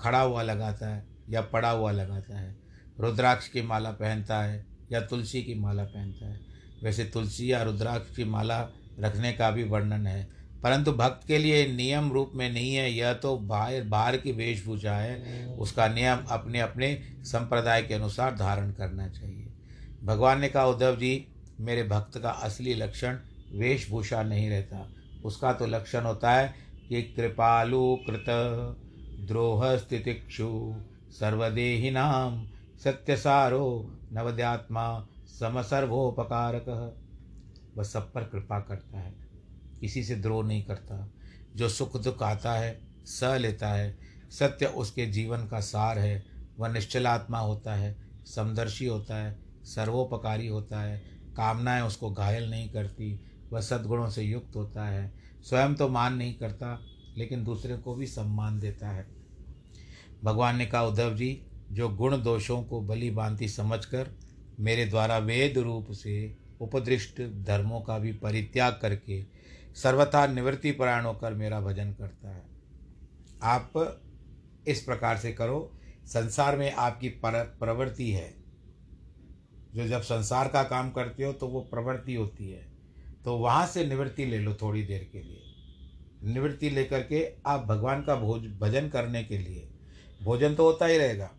खड़ा 0.00 0.20
हुआ 0.20 0.42
लगाता 0.42 0.88
है 0.88 1.06
या 1.30 1.40
पड़ा 1.40 1.70
हुआ 1.70 1.92
लगाता 1.92 2.38
है, 2.38 2.56
रुद्राक्ष 3.00 3.48
की 3.48 3.62
माला 3.62 3.90
पहनता 3.90 4.42
है 4.42 4.66
या 4.92 5.00
तुलसी 5.00 5.42
की 5.42 5.54
माला 5.54 5.84
पहनता 5.84 6.26
है। 6.26 6.40
वैसे 6.82 7.04
तुलसी 7.04 7.52
या 7.52 7.62
रुद्राक्ष 7.62 8.16
की 8.16 8.24
माला 8.24 8.68
रखने 9.00 9.32
का 9.32 9.50
भी 9.50 9.64
वर्णन 9.64 10.06
है। 10.06 10.41
परंतु 10.62 10.92
भक्त 10.92 11.26
के 11.26 11.38
लिए 11.38 11.66
नियम 11.66 12.12
रूप 12.12 12.32
में 12.34 12.48
नहीं 12.52 12.74
है 12.74 12.90
यह 12.92 13.12
तो 13.12 13.36
बाहर 13.36 13.82
बाहर 13.82 14.16
की 14.16 14.32
वेशभूषा 14.32 14.94
है, 14.94 15.46
उसका 15.46 15.88
नियम 15.88 16.18
अपने 16.30 16.60
अपने 16.60 16.94
संप्रदाय 17.22 17.82
के 17.82 17.94
अनुसार 17.94 18.36
धारण 18.36 18.70
करना 18.72 19.08
चाहिए। 19.08 19.48
भगवान 20.04 20.40
ने 20.40 20.48
कहा, 20.48 20.66
उद्धव 20.66 20.96
जी, 20.96 21.26
मेरे 21.60 21.82
भक्त 21.82 22.18
का 22.18 22.30
असली 22.30 22.74
लक्षण 22.74 23.18
वेशभूषा 23.52 24.22
नहीं 24.22 24.50
रहता। 24.50 24.88
उसका 25.24 25.52
तो 25.52 25.66
लक्षण 25.66 26.02
होता 26.02 26.32
है 26.32 26.54
कि 26.88 27.02
कृपालु 27.02 27.96
कृत 28.06 28.24
द्रोह 29.28 29.76
स्थितिक्षु 29.76 30.74
सर्वदेहिनाम 31.10 32.46
सत्यसारो 32.84 33.98
नवद्यात्मा 34.12 34.86
समसर्वोपकारक। 35.40 36.96
वह 37.76 37.84
सब 37.84 38.12
पर 38.12 38.22
कृपा 38.22 38.58
करता 38.60 38.98
है। 38.98 39.21
किसी 39.82 40.04
से 40.04 40.16
द्रोह 40.16 40.46
नहीं 40.46 40.62
करता। 40.62 41.12
जो 41.56 41.68
सुख 41.68 42.02
दुख 42.02 42.22
आता 42.22 42.52
है, 42.52 42.80
सह 43.04 43.38
लेता 43.38 43.68
है। 43.68 43.98
सत्य 44.30 44.66
उसके 44.66 45.06
जीवन 45.06 45.46
का 45.46 45.60
सार 45.60 45.98
है। 45.98 46.24
वह 46.58 46.68
निश्चलात्मा 46.68 47.38
होता 47.38 47.74
है, 47.74 47.96
समदर्शी 48.26 48.86
होता 48.86 49.16
है, 49.16 49.38
सर्वोपकारी 49.64 50.46
होता 50.46 50.80
है। 50.80 51.02
कामनाएँ 51.36 51.82
उसको 51.82 52.12
घायल 52.12 52.50
नहीं 52.50 52.70
करती, 52.70 53.20
वह 53.52 53.60
सद्गुणों 53.60 54.10
से 54.10 54.22
युक्त 54.22 54.56
होता 54.56 54.84
है। 54.84 55.12
स्वयं 55.42 55.74
तो 55.74 55.88
मान 55.88 56.14
नहीं 56.14 56.34
करता, 56.34 56.86
लेकिन 57.16 57.44
दूसरे 57.44 57.76
को 57.76 57.94
भी 57.94 58.06
सम्मान 58.06 58.60
देता 58.60 58.88
है। 58.88 59.06
भगवान 60.24 60.56
ने 60.56 60.66
कहा, 60.66 60.82
उद्धव 60.82 61.16
जी, 61.16 61.46
जो 61.72 61.88
गुण 61.88 62.22
दोषों 62.22 62.62
को 62.62 62.80
बली 62.80 63.10
बांति 63.10 63.48
समझकर 63.48 64.10
मेरे 64.60 64.86
द्वारा 64.86 65.18
वेद 65.18 65.58
रूप 65.58 65.92
से 65.92 66.36
उपदृष्ट 66.60 67.22
धर्मों 67.22 67.80
का 67.80 67.98
भी 67.98 68.12
परित्याग 68.12 68.78
करके 68.82 69.41
सर्वथा 69.76 70.26
निवृत्ति 70.26 70.70
परायण 70.72 71.04
होकर 71.04 71.34
मेरा 71.34 71.60
भजन 71.60 71.92
करता 71.92 72.30
है। 72.30 72.42
आप 73.42 73.72
इस 74.68 74.82
प्रकार 74.82 75.16
से 75.16 75.32
करो। 75.32 75.70
संसार 76.04 76.56
में 76.56 76.72
आपकी 76.72 77.08
पर, 77.08 77.42
प्रवृत्ति 77.60 78.10
है। 78.10 78.34
जो 79.74 79.86
जब 79.88 80.02
संसार 80.02 80.48
का 80.48 80.62
काम 80.62 80.90
करते 80.90 81.24
हो 81.24 81.32
तो 81.32 81.46
वो 81.48 81.60
प्रवृत्ति 81.60 82.14
होती 82.14 82.50
है। 82.50 82.66
तो 83.24 83.36
वहाँ 83.36 83.66
से 83.66 83.84
निवृत्ति 83.86 84.24
ले 84.24 84.38
लो 84.38 84.54
थोड़ी 84.54 84.82
देर 84.82 85.08
के 85.12 85.22
लिए। 85.22 86.32
निवृत्ति 86.32 86.70
लेकर 86.70 87.02
के 87.02 87.26
आप 87.46 87.64
भगवान 87.66 88.02
का 88.02 88.16
भोज, 88.16 88.42
भजन 88.60 88.88
करने 88.88 89.22
के 89.24 89.38
लिए। 89.38 89.68
भोजन 90.22 90.54
तो 90.54 90.64
होता 90.64 90.86
ही 90.86 90.98
रहेगा, 90.98 91.30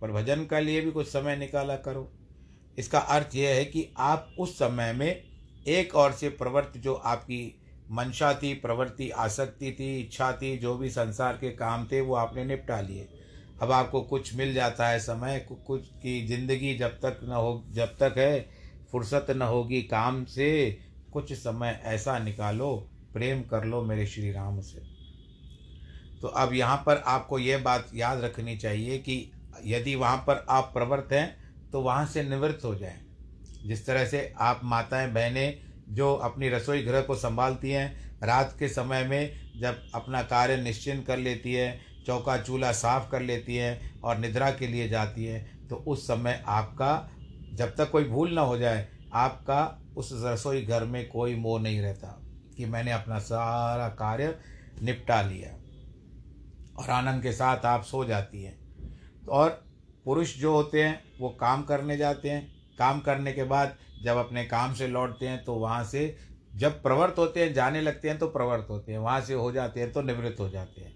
पर 0.00 0.12
भजन 0.12 0.44
के 0.44 0.60
लिए 0.60 0.80
भी 0.80 0.90
कुछ 0.90 1.06
समय 1.06 1.36
निकाला 1.36 1.76
करो। 1.76 2.10
इसका 2.78 2.98
अर्थ 2.98 3.34
यह 3.34 3.50
है 3.50 3.64
कि 3.64 3.88
आप 3.98 4.34
उस 4.38 4.54
समय 4.54 4.92
में 4.92 5.27
एक 5.66 5.94
और 5.94 6.12
से 6.12 6.28
प्रवृत्ति 6.28 6.78
जो 6.78 6.94
आपकी 6.94 7.54
मंशा 7.90 8.32
थी, 8.34 8.52
प्रवृत्ति, 8.54 9.08
आसक्ति 9.10 9.70
थी, 9.72 9.98
इच्छा 10.00 10.32
थी, 10.32 10.56
जो 10.58 10.74
भी 10.74 10.90
संसार 10.90 11.36
के 11.36 11.50
काम 11.50 11.86
थे, 11.86 12.00
वो 12.00 12.14
आपने 12.14 12.44
निपटा 12.44 12.80
लिए। 12.80 13.08
अब 13.62 13.72
आपको 13.72 14.00
कुछ 14.02 14.34
मिल 14.34 14.52
जाता 14.54 14.88
है 14.88 14.98
समय 15.00 15.38
कुछ 15.48 15.86
की 16.02 16.26
ज़िंदगी 16.26 16.74
जब 16.74 16.98
तक 17.00 17.20
न 17.24 17.32
हो, 17.32 17.64
जब 17.70 17.96
तक 17.96 18.18
है, 18.18 18.48
फुर्सत 18.92 19.26
न 19.30 19.42
होगी 19.42 19.82
काम 19.82 20.24
से, 20.24 20.78
कुछ 21.12 21.32
समय 21.32 21.80
ऐसा 21.84 22.18
निकालो, 22.18 22.74
प्रेम 23.12 23.42
कर 23.42 23.64
लो 23.64 23.82
मेरे 23.82 24.06
श्री 24.06 24.30
राम 24.32 24.60
से। 24.60 24.82
तो 26.20 26.28
अब 26.28 26.52
यहाँ 26.54 26.76
पर 26.86 27.02
आपको 27.06 27.38
यह 27.38 27.58
बात 27.58 27.90
याद 27.94 28.20
रखनी 28.20 28.56
चाहिए 28.56 28.98
कि 28.98 29.30
यदि 29.64 29.94
वहाँ 29.94 30.16
पर 30.16 30.44
आप 30.50 30.70
प्रवृत्त 30.74 31.12
हैं 31.12 31.70
तो 31.72 31.80
वहाँ 31.80 32.06
से 32.06 32.22
निवृत्त 32.22 32.64
हो 32.64 32.74
जाएँ। 32.74 33.00
जिस 33.66 33.86
तरह 33.86 34.04
से 34.06 34.34
आप 34.38 34.60
माताएँ, 34.64 35.10
बहनें 35.12 35.58
जो 35.88 36.14
अपनी 36.14 36.48
रसोई 36.48 36.82
घर 36.82 37.02
को 37.02 37.14
संभालती 37.14 37.70
हैं, 37.70 38.18
रात 38.22 38.56
के 38.58 38.68
समय 38.68 39.04
में 39.04 39.60
जब 39.60 39.82
अपना 39.94 40.22
कार्य 40.22 40.56
निश्चिंत 40.56 41.06
कर 41.06 41.18
लेती 41.18 41.54
है, 41.54 41.80
चौका 42.06 42.38
चूल्हा 42.38 42.72
साफ़ 42.72 43.10
कर 43.10 43.22
लेती 43.22 43.56
है 43.56 44.00
और 44.04 44.18
निद्रा 44.18 44.50
के 44.50 44.66
लिए 44.66 44.88
जाती 44.88 45.24
है 45.24 45.66
तो 45.68 45.76
उस 45.76 46.04
समय 46.04 46.42
आपका, 46.46 47.10
जब 47.54 47.74
तक 47.76 47.90
कोई 47.90 48.04
भूल 48.04 48.32
ना 48.32 48.40
हो 48.40 48.58
जाए, 48.58 48.88
आपका 49.12 49.82
उस 49.96 50.10
रसोई 50.14 50.62
घर 50.62 50.84
में 50.84 51.08
कोई 51.08 51.34
मोह 51.34 51.60
नहीं 51.60 51.80
रहता 51.80 52.22
कि 52.56 52.66
मैंने 52.66 52.92
अपना 52.92 53.18
सारा 53.18 53.88
कार्य 53.88 54.38
निपटा 54.82 55.22
लिया। 55.22 55.54
और 56.78 56.90
आनंद 56.90 57.22
के 57.22 57.32
साथ 57.32 57.64
आप 57.64 57.82
सो 57.82 58.04
जाती 58.04 58.42
हैं। 58.42 58.58
और 59.28 59.64
पुरुष 60.04 60.38
जो 60.38 60.52
होते 60.52 60.82
हैं, 60.82 61.04
वो 61.20 61.28
काम 61.28 61.62
करने 61.62 61.96
जाते 61.96 62.30
हैं 62.30 62.57
काम 62.78 63.00
करने 63.00 63.32
के 63.32 63.44
बाद 63.44 63.76
जब 64.04 64.16
अपने 64.16 64.44
काम 64.44 64.74
से 64.74 64.88
लौटते 64.88 65.28
हैं 65.28 65.44
तो 65.44 65.54
वहाँ 65.54 65.84
से 65.84 66.16
जब 66.56 66.82
प्रवृत्त 66.82 67.18
होते 67.18 67.44
हैं, 67.44 67.52
जाने 67.54 67.80
लगते 67.80 68.08
हैं 68.08 68.18
तो 68.18 68.26
प्रवृत्त 68.26 68.70
होते 68.70 68.92
हैं। 68.92 68.98
वहाँ 68.98 69.20
से 69.20 69.34
हो 69.34 69.50
जाते 69.52 69.80
हैं 69.80 69.92
तो 69.92 70.02
निवृत्त 70.02 70.40
हो 70.40 70.48
जाते 70.48 70.80
हैं। 70.80 70.92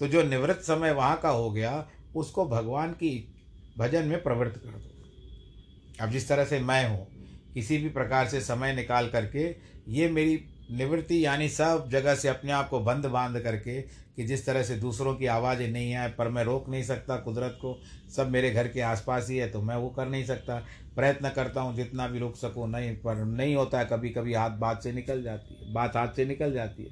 तो 0.00 0.08
जो 0.08 0.22
निवृत्त 0.22 0.60
समय 0.60 0.92
वहाँ 0.92 1.18
का 1.20 1.28
हो 1.28 1.50
गया, 1.50 1.88
उसको 2.16 2.46
भगवान 2.46 2.92
की 2.92 3.34
भजन 3.78 4.04
में 4.04 4.22
प्रवृत्त 4.22 4.56
कर 4.56 4.70
दो। 4.70 6.04
अब 6.04 6.10
जिस 6.10 6.28
तरह 6.28 6.44
से 6.44 6.60
मैं 6.60 6.88
हूँ, 6.88 7.06
किसी 7.54 7.78
भी 7.78 7.88
प्रकार 7.88 8.28
से 8.28 8.40
समय 8.40 8.74
निकाल 8.74 9.08
करके, 9.08 9.44
ये 9.88 10.08
मेरी 10.08 10.40
निवृत्ति, 10.70 11.24
यानी 11.26 11.48
सब 11.48 11.88
जगह 11.90 12.14
से 12.14 12.28
अपने 12.28 12.52
आप 12.52 12.68
को 12.68 12.80
बंद 12.80 13.06
बाँध 13.06 13.40
करके, 13.40 13.80
कि 14.16 14.24
जिस 14.24 14.46
तरह 14.46 14.62
से 14.62 14.76
दूसरों 14.76 15.14
की 15.14 15.26
आवाज़ें 15.26 15.68
नहीं 15.68 15.94
आए, 15.94 16.08
पर 16.08 16.28
मैं 16.28 16.44
रोक 16.44 16.68
नहीं 16.68 16.82
सकता 16.82 17.16
कुदरत 17.16 17.58
को, 17.62 17.78
सब 18.16 18.30
मेरे 18.30 18.50
घर 18.50 18.68
के 18.68 18.80
आसपास 18.80 19.28
ही 19.30 19.36
है 19.36 19.48
तो 19.50 19.62
मैं 19.62 19.76
वो 19.76 19.88
कर 19.88 20.08
नहीं 20.08 20.24
सकता। 20.24 20.64
प्रयत्न 20.96 21.28
करता 21.28 21.60
हूँ, 21.60 21.74
जितना 21.76 22.06
भी 22.08 22.18
रोक 22.18 22.36
सकूँ, 22.36 22.68
नहीं, 22.68 22.96
पर 22.96 23.24
नहीं 23.24 23.54
होता 23.54 23.78
है 23.78 23.84
कभी 23.84 24.10
कभी 24.10 24.34
हाथ 24.34 24.50
बात 24.50 24.82
से 24.82 24.92
निकल 24.92 25.22
जाती 25.22 25.54
है, 25.54 25.72
बात 25.72 25.96
हाथ 25.96 26.08
से 26.08 26.24
निकल 26.24 26.52
जाती 26.52 26.82
है। 26.82 26.90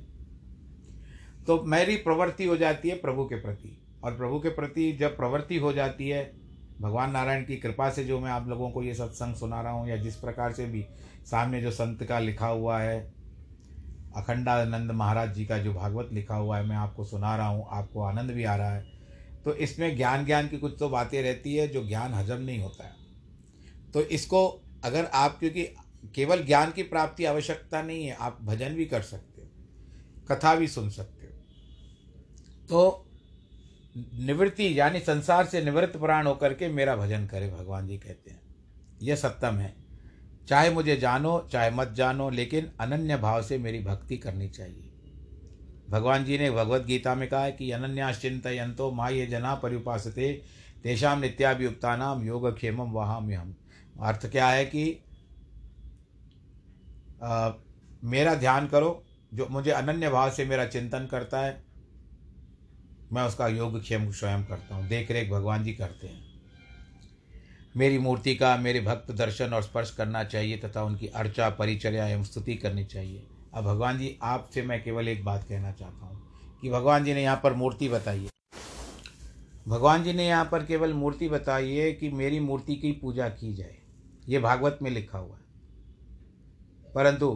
तो 1.47 1.63
मेरी 1.63 1.97
प्रवृत्ति 1.97 2.45
हो 2.45 2.57
जाती 2.57 2.89
है 2.89 2.95
प्रभु 2.95 3.25
के 3.25 3.37
प्रति, 3.37 3.77
और 4.05 4.17
प्रभु 4.17 4.41
के 4.41 4.49
प्रति 4.49 4.93
जब 4.93 5.17
प्रवृत्ति 5.17 5.57
हो 5.57 5.73
जाती 5.73 6.09
है, 6.09 6.33
भगवान 6.81 7.11
नारायण 7.11 7.45
की 7.45 7.57
कृपा 7.57 7.91
से 7.91 8.05
जो 8.05 8.21
मैं 8.21 8.31
आप 8.31 8.49
लोगों 8.49 8.71
को 8.71 8.83
ये 8.83 8.95
सत्संग 8.95 9.35
सुना 9.35 9.61
रहा 9.63 9.73
हूँ, 9.73 9.89
या 9.89 9.97
जिस 9.97 10.17
प्रकार 10.17 10.53
से 10.53 10.67
भी 10.67 10.85
सामने 11.27 11.61
जो 11.61 11.71
संत 11.71 12.05
का 12.05 12.19
लिखा 12.19 12.47
हुआ 12.47 12.79
है, 12.81 13.01
अखंडानंद 14.17 14.91
महाराज 14.91 15.35
जी 15.35 15.45
का 15.47 15.59
जो 15.59 15.75
भागवत 15.75 16.09
लिखा 16.13 16.35
हुआ 16.35 16.59
है, 16.59 16.67
मैं 16.67 16.77
आपको 16.77 17.05
सुना 17.05 17.37
रहा 17.37 17.47
हूँ, 17.47 17.67
आपको 17.71 18.03
आनंद 18.03 18.31
भी 18.31 18.45
आ 18.45 18.57
रहा 18.57 18.71
है। 18.71 18.85
तो 19.45 19.55
इसमें 19.55 19.97
ज्ञान 19.97 20.25
ज्ञान 20.25 20.49
की 20.49 20.59
कुछ 20.59 20.77
तो 20.79 20.89
बातें 20.89 21.23
रहती 21.23 21.55
है, 21.55 21.69
जो 21.69 21.87
ज्ञान 21.87 22.15
हजम 22.15 22.43
नहीं 22.43 22.61
होता 22.61 22.85
है। 22.85 23.00
तो 23.95 24.03
इसको 24.03 24.63
अगर 24.85 25.05
आप, 25.05 25.39
क्योंकि 25.39 25.65
केवल 26.15 26.45
ज्ञान 26.45 26.71
की 26.71 26.83
प्राप्ति 26.83 27.25
आवश्यकता 27.25 27.83
नहीं 27.83 28.07
है, 28.07 28.15
आप 28.15 28.39
भजन 28.43 28.69
भी 28.69 28.85
कर 28.85 29.03
सकते 29.03 29.43
हो, 29.43 29.49
कथा 30.29 30.55
भी 30.55 30.69
सुन 30.69 30.91
सकते 30.91 31.27
हो। 31.27 31.33
तो 32.69 33.07
निवृत्ति, 34.15 34.81
यानी 34.81 35.01
संसार 35.01 35.47
से 35.47 35.65
निवृत्त 35.65 35.97
प्राण 35.97 36.27
होकर 36.27 36.55
के 36.55 36.69
मेरा 36.69 36.97
भजन 36.97 37.27
करे, 37.27 37.51
भगवान 37.51 37.87
जी 37.87 37.99
कहते 37.99 38.31
हैं। 38.31 38.41
यह 39.03 39.17
सत्यम 39.17 39.55
है। 39.55 39.75
चाहे 40.49 40.71
मुझे 40.71 40.97
जानो, 40.97 41.49
चाहे 41.53 41.71
मत 41.71 41.89
जानो, 41.89 42.31
लेकिन 42.31 42.73
अनन्य 42.81 43.17
भाव 43.17 43.43
से 43.43 43.59
मेरी 43.59 43.79
भक्ति 43.79 44.17
करनी 44.17 44.49
चाहिए। 44.49 44.87
भगवान 45.91 46.25
जी 46.25 46.39
ने 46.39 46.51
भगवत 46.51 46.83
गीता 46.83 47.15
में 47.15 47.29
कहा 47.29 47.45
है 47.45 47.53
कि 47.53 47.71
अनन्याश्चिंत 47.71 48.47
यंतो 48.47 48.91
मा 48.91 49.09
ये 49.09 49.27
जना 49.27 49.55
परिपासते 49.55 50.43
तेषाम 50.83 51.21
नित्याभियुक्ता 51.21 51.97
नाम 51.97 52.25
योग 52.25 52.57
क्षेम 52.57 52.77
वहाम 52.77 53.33
हम 53.33 53.57
अर्थ 54.01 54.27
क्या 54.31 54.49
है 54.49 54.65
कि 54.65 54.85
आ, 57.23 57.51
मेरा 58.05 58.35
ध्यान 58.35 58.67
करो 58.67 59.03
जो 59.35 59.47
मुझे 59.51 59.71
अनन्य 59.71 60.09
भाव 60.11 60.31
से 60.31 60.45
मेरा 60.45 60.65
चिंतन 60.67 61.07
करता 61.07 61.41
है 61.41 61.63
मैं 63.13 63.23
उसका 63.23 63.47
योग 63.49 63.81
क्षेम 63.81 64.11
स्वयं 64.13 64.45
करता 64.45 64.75
हूँ 64.75 64.87
देख 64.89 65.11
रेख 65.11 65.31
भगवान 65.31 65.65
जी 65.65 65.73
करते 65.73 66.07
हैं। 66.07 66.29
मेरी 67.77 67.99
मूर्ति 67.99 68.35
का 68.35 68.57
मेरे 68.57 68.81
भक्त 68.81 69.11
दर्शन 69.11 69.53
और 69.55 69.63
स्पर्श 69.63 69.91
करना 69.91 70.23
चाहिए 70.25 70.57
तथा 70.57 70.83
उनकी 70.83 71.07
अर्चा 71.07 71.49
परिचर्या 71.51 72.07
एवं 72.09 72.23
स्तुति 72.25 72.55
करनी 72.55 72.85
चाहिए। 72.85 73.27
अब 73.55 73.65
भगवान 73.65 73.99
जी 73.99 74.17
आपसे 74.23 74.63
मैं 74.63 74.83
केवल 74.85 75.09
एक 75.09 75.25
बात 75.25 75.45
कहना 75.49 75.73
चाहता 75.73 76.07
हूँ 76.07 76.61
कि 76.63 76.71
भगवान 76.71 77.05
जी 77.05 77.15
ने 77.15 77.23
यहाँ 77.23 77.41
पर 77.43 77.55
मूर्ति 77.55 77.89
बताई 77.89 78.21
है। 78.21 78.31
भगवान 79.69 80.05
जी 80.05 80.13
ने 80.13 80.27
यहाँ 80.29 80.45
पर 80.45 80.65
केवल 80.65 80.93
मूर्ति 80.93 81.29
बताई 81.29 81.75
है 81.75 81.93
कि 81.93 82.11
मेरी 82.11 82.41
मूर्ति 82.41 82.77
की 82.77 82.93
पूजा 82.93 83.29
की 83.29 83.55
जाए। 83.55 83.77
ये 84.31 84.39
भागवत 84.39 84.79
में 84.83 84.91
लिखा 84.91 85.19
हुआ 85.19 85.37
है। 85.37 86.93
परंतु 86.95 87.31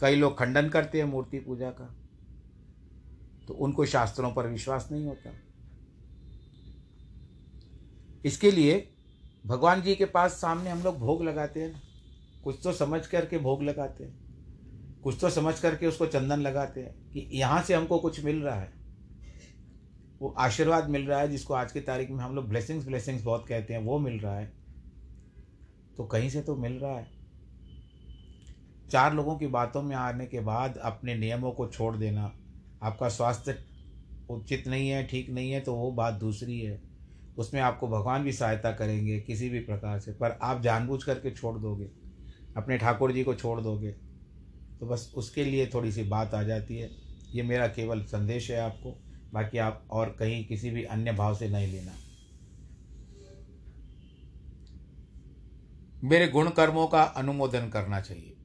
कई 0.00 0.16
लोग 0.16 0.38
खंडन 0.38 0.68
करते 0.68 0.98
हैं 0.98 1.04
मूर्ति 1.04 1.38
पूजा 1.38 1.70
का 1.70 1.84
तो 3.48 3.54
उनको 3.54 3.86
शास्त्रों 3.86 4.32
पर 4.32 4.46
विश्वास 4.46 4.88
नहीं 4.92 5.06
होता। 5.06 5.30
इसके 8.24 8.50
लिए 8.50 8.92
भगवान 9.46 9.82
जी 9.82 9.94
के 9.94 10.04
पास 10.04 10.32
सामने 10.32 10.70
हम 10.70 10.82
लोग 10.82 10.98
भोग 10.98 11.22
लगाते 11.22 11.62
हैं। 11.62 11.82
कुछ 12.44 12.58
तो 12.64 12.72
समझ 12.72 13.06
करके 13.06 13.38
भोग 13.38 13.62
लगाते 13.62 14.04
हैं। 14.04 15.00
कुछ 15.02 15.18
तो 15.20 15.30
समझ 15.30 15.58
करके 15.60 15.86
उसको 15.86 16.06
चंदन 16.06 16.40
लगाते 16.40 16.80
हैं 16.80 17.10
कि 17.10 17.28
यहाँ 17.32 17.62
से 17.62 17.74
हमको 17.74 17.98
कुछ 17.98 18.24
मिल 18.24 18.42
रहा 18.42 18.60
है। 18.60 18.72
वो 20.20 20.34
आशीर्वाद 20.38 20.88
मिल 20.90 21.06
रहा 21.06 21.20
है 21.20 21.28
जिसको 21.28 21.54
आज 21.54 21.72
की 21.72 21.80
तारीख 21.80 22.10
में 22.10 22.18
हम 22.18 22.34
लोग 22.34 22.48
ब्लेसिंग्स 22.48 22.86
ब्लेसिंग्स 22.86 23.24
बहुत 23.24 23.46
कहते 23.48 23.74
हैं, 23.74 23.84
वो 23.84 23.98
मिल 23.98 24.18
रहा 24.20 24.38
है। 24.38 24.65
तो 25.96 26.04
कहीं 26.04 26.30
से 26.30 26.42
तो 26.42 26.56
मिल 26.56 26.72
रहा 26.72 26.98
है। 26.98 27.06
चार 28.90 29.14
लोगों 29.14 29.38
की 29.38 29.46
बातों 29.46 29.82
में 29.82 29.96
आने 29.96 30.26
के 30.26 30.40
बाद 30.40 30.76
अपने 30.76 31.14
नियमों 31.14 31.52
को 31.52 31.66
छोड़ 31.66 31.96
देना। 31.96 32.32
आपका 32.82 33.08
स्वास्थ्य 33.08 33.58
उचित 34.30 34.68
नहीं 34.68 34.88
है, 34.88 35.06
ठीक 35.06 35.30
नहीं 35.30 35.52
है 35.52 35.60
तो 35.60 35.74
वो 35.74 35.92
बात 35.92 36.14
दूसरी 36.14 36.60
है। 36.60 36.82
उसमें 37.38 37.60
आपको 37.60 37.88
भगवान 37.88 38.24
भी 38.24 38.32
सहायता 38.32 38.72
करेंगे, 38.72 39.20
किसी 39.20 39.48
भी 39.48 39.60
प्रकार 39.60 40.00
से। 40.00 40.12
पर 40.12 40.38
आप 40.42 40.62
जानबूझ 40.62 41.04
करके 41.04 41.30
छोड़ 41.30 41.58
दोगे। 41.58 41.90
अपने 42.56 42.78
ठाकुर 42.78 43.12
जी 43.12 43.24
को 43.24 43.34
छोड़ 43.34 43.60
दोगे। 43.60 43.90
तो 44.80 44.86
बस 44.86 45.12
उसके 45.16 45.44
लिए 45.44 45.66
थोड़ी 45.66 45.92
सी 45.92 46.02
बात 46.02 46.34
आ 46.34 46.42
जाती 46.42 46.76
है। 46.76 46.90
ये 47.34 47.42
मेरा 47.42 47.66
केवल 47.66 48.02
संदेश 48.02 48.50
है 48.50 48.60
आपको। 48.60 49.02
बाकी 49.32 49.58
आप 49.58 49.84
और 49.90 50.16
कहीं 50.18 50.44
किसी 50.44 50.70
भी 50.70 50.84
अन्य 50.84 51.12
भाव 51.12 51.34
से 51.34 51.48
नहीं 51.48 51.72
लेना। 51.72 51.92
मेरे 56.06 56.28
गुण 56.28 56.50
कर्मों 56.50 56.86
का 56.86 57.02
अनुमोदन 57.02 57.68
करना 57.68 58.00
चाहिए। 58.00 58.36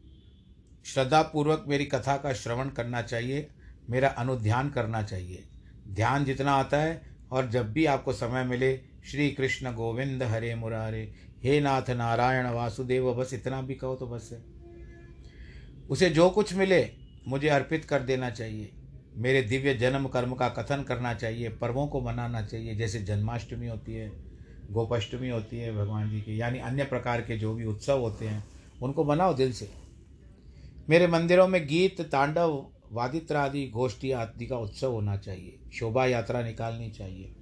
श्रद्धापूर्वक 0.86 1.65
मेरी 1.67 1.86
कथा 1.86 2.17
का 2.17 2.34
श्रवण 2.34 2.69
करना 2.69 3.02
चाहिए, 3.02 3.47
मेरा 3.89 4.10
अनुध्यान 4.10 4.69
करना 4.69 5.04
चाहिए। 5.04 5.43
ध्यान 5.88 6.26
जितना 6.26 6.52
आता 6.52 6.78
है 6.78 7.02
और 7.32 7.50
जब 7.50 7.74
भी 7.74 7.86
आपको 7.86 8.13
समय 8.13 8.43
मिले, 8.43 8.78
श्री 9.12 9.32
कृष्ण 9.32 9.74
गोविंद 9.74 10.24
हरे 10.24 10.56
मुरारे, 10.56 11.13
हे 11.43 11.62
नाथ 11.62 11.89
नारायण 11.89 12.47
वासुदेव, 12.47 13.13
बस 13.13 13.34
इतना 13.34 13.62
भी 13.62 13.76
कहो 13.76 13.95
तो 13.95 14.08
बस 14.08 14.30
है। 14.34 14.43
उसे 15.89 16.10
जो 16.10 16.30
कुछ 16.30 16.54
मिले, 16.54 16.89
मुझे 17.28 17.50
अर्पित 17.50 17.86
कर 17.86 18.00
देना 18.00 18.30
चाहिए। 18.30 18.71
मेरे 19.15 19.41
दिव्य 19.41 19.74
जन्म 19.74 20.08
कर्म 20.08 20.34
का 20.34 20.50
कथन 20.50 20.84
करना 20.84 21.13
चाहिए, 21.13 21.50
पर्वों 21.50 21.88
को 21.88 22.02
मनाना 22.02 22.41
चाहिए, 22.41 22.76
जैसे 22.76 23.00
जन्माष्टमी 23.00 23.67
होती 23.67 23.93
है। 23.93 24.31
गोपाष्टमी 24.71 25.29
होती 25.29 25.57
है 25.57 25.75
भगवान 25.75 26.10
जी 26.10 26.21
की, 26.21 26.39
यानी 26.41 26.60
अन्य 26.60 26.84
प्रकार 26.84 27.21
के 27.21 27.38
जो 27.38 27.53
भी 27.53 27.65
उत्सव 27.65 27.99
होते 27.99 28.27
हैं, 28.27 28.43
उनको 28.81 29.03
मनाओ 29.03 29.34
दिल 29.34 29.51
से। 29.53 29.69
मेरे 30.89 31.07
मंदिरों 31.07 31.47
में 31.47 31.65
गीत, 31.67 32.01
तांडव 32.01 32.65
वादित्र 32.91 33.36
आदि 33.36 33.67
गोष्ठी 33.67 34.12
आदि 34.12 34.45
का 34.45 34.57
उत्सव 34.57 34.91
होना 34.91 35.17
चाहिए, 35.17 35.60
शोभा 35.73 36.05
यात्रा 36.05 36.41
निकालनी 36.41 36.89
चाहिए, 36.89 37.34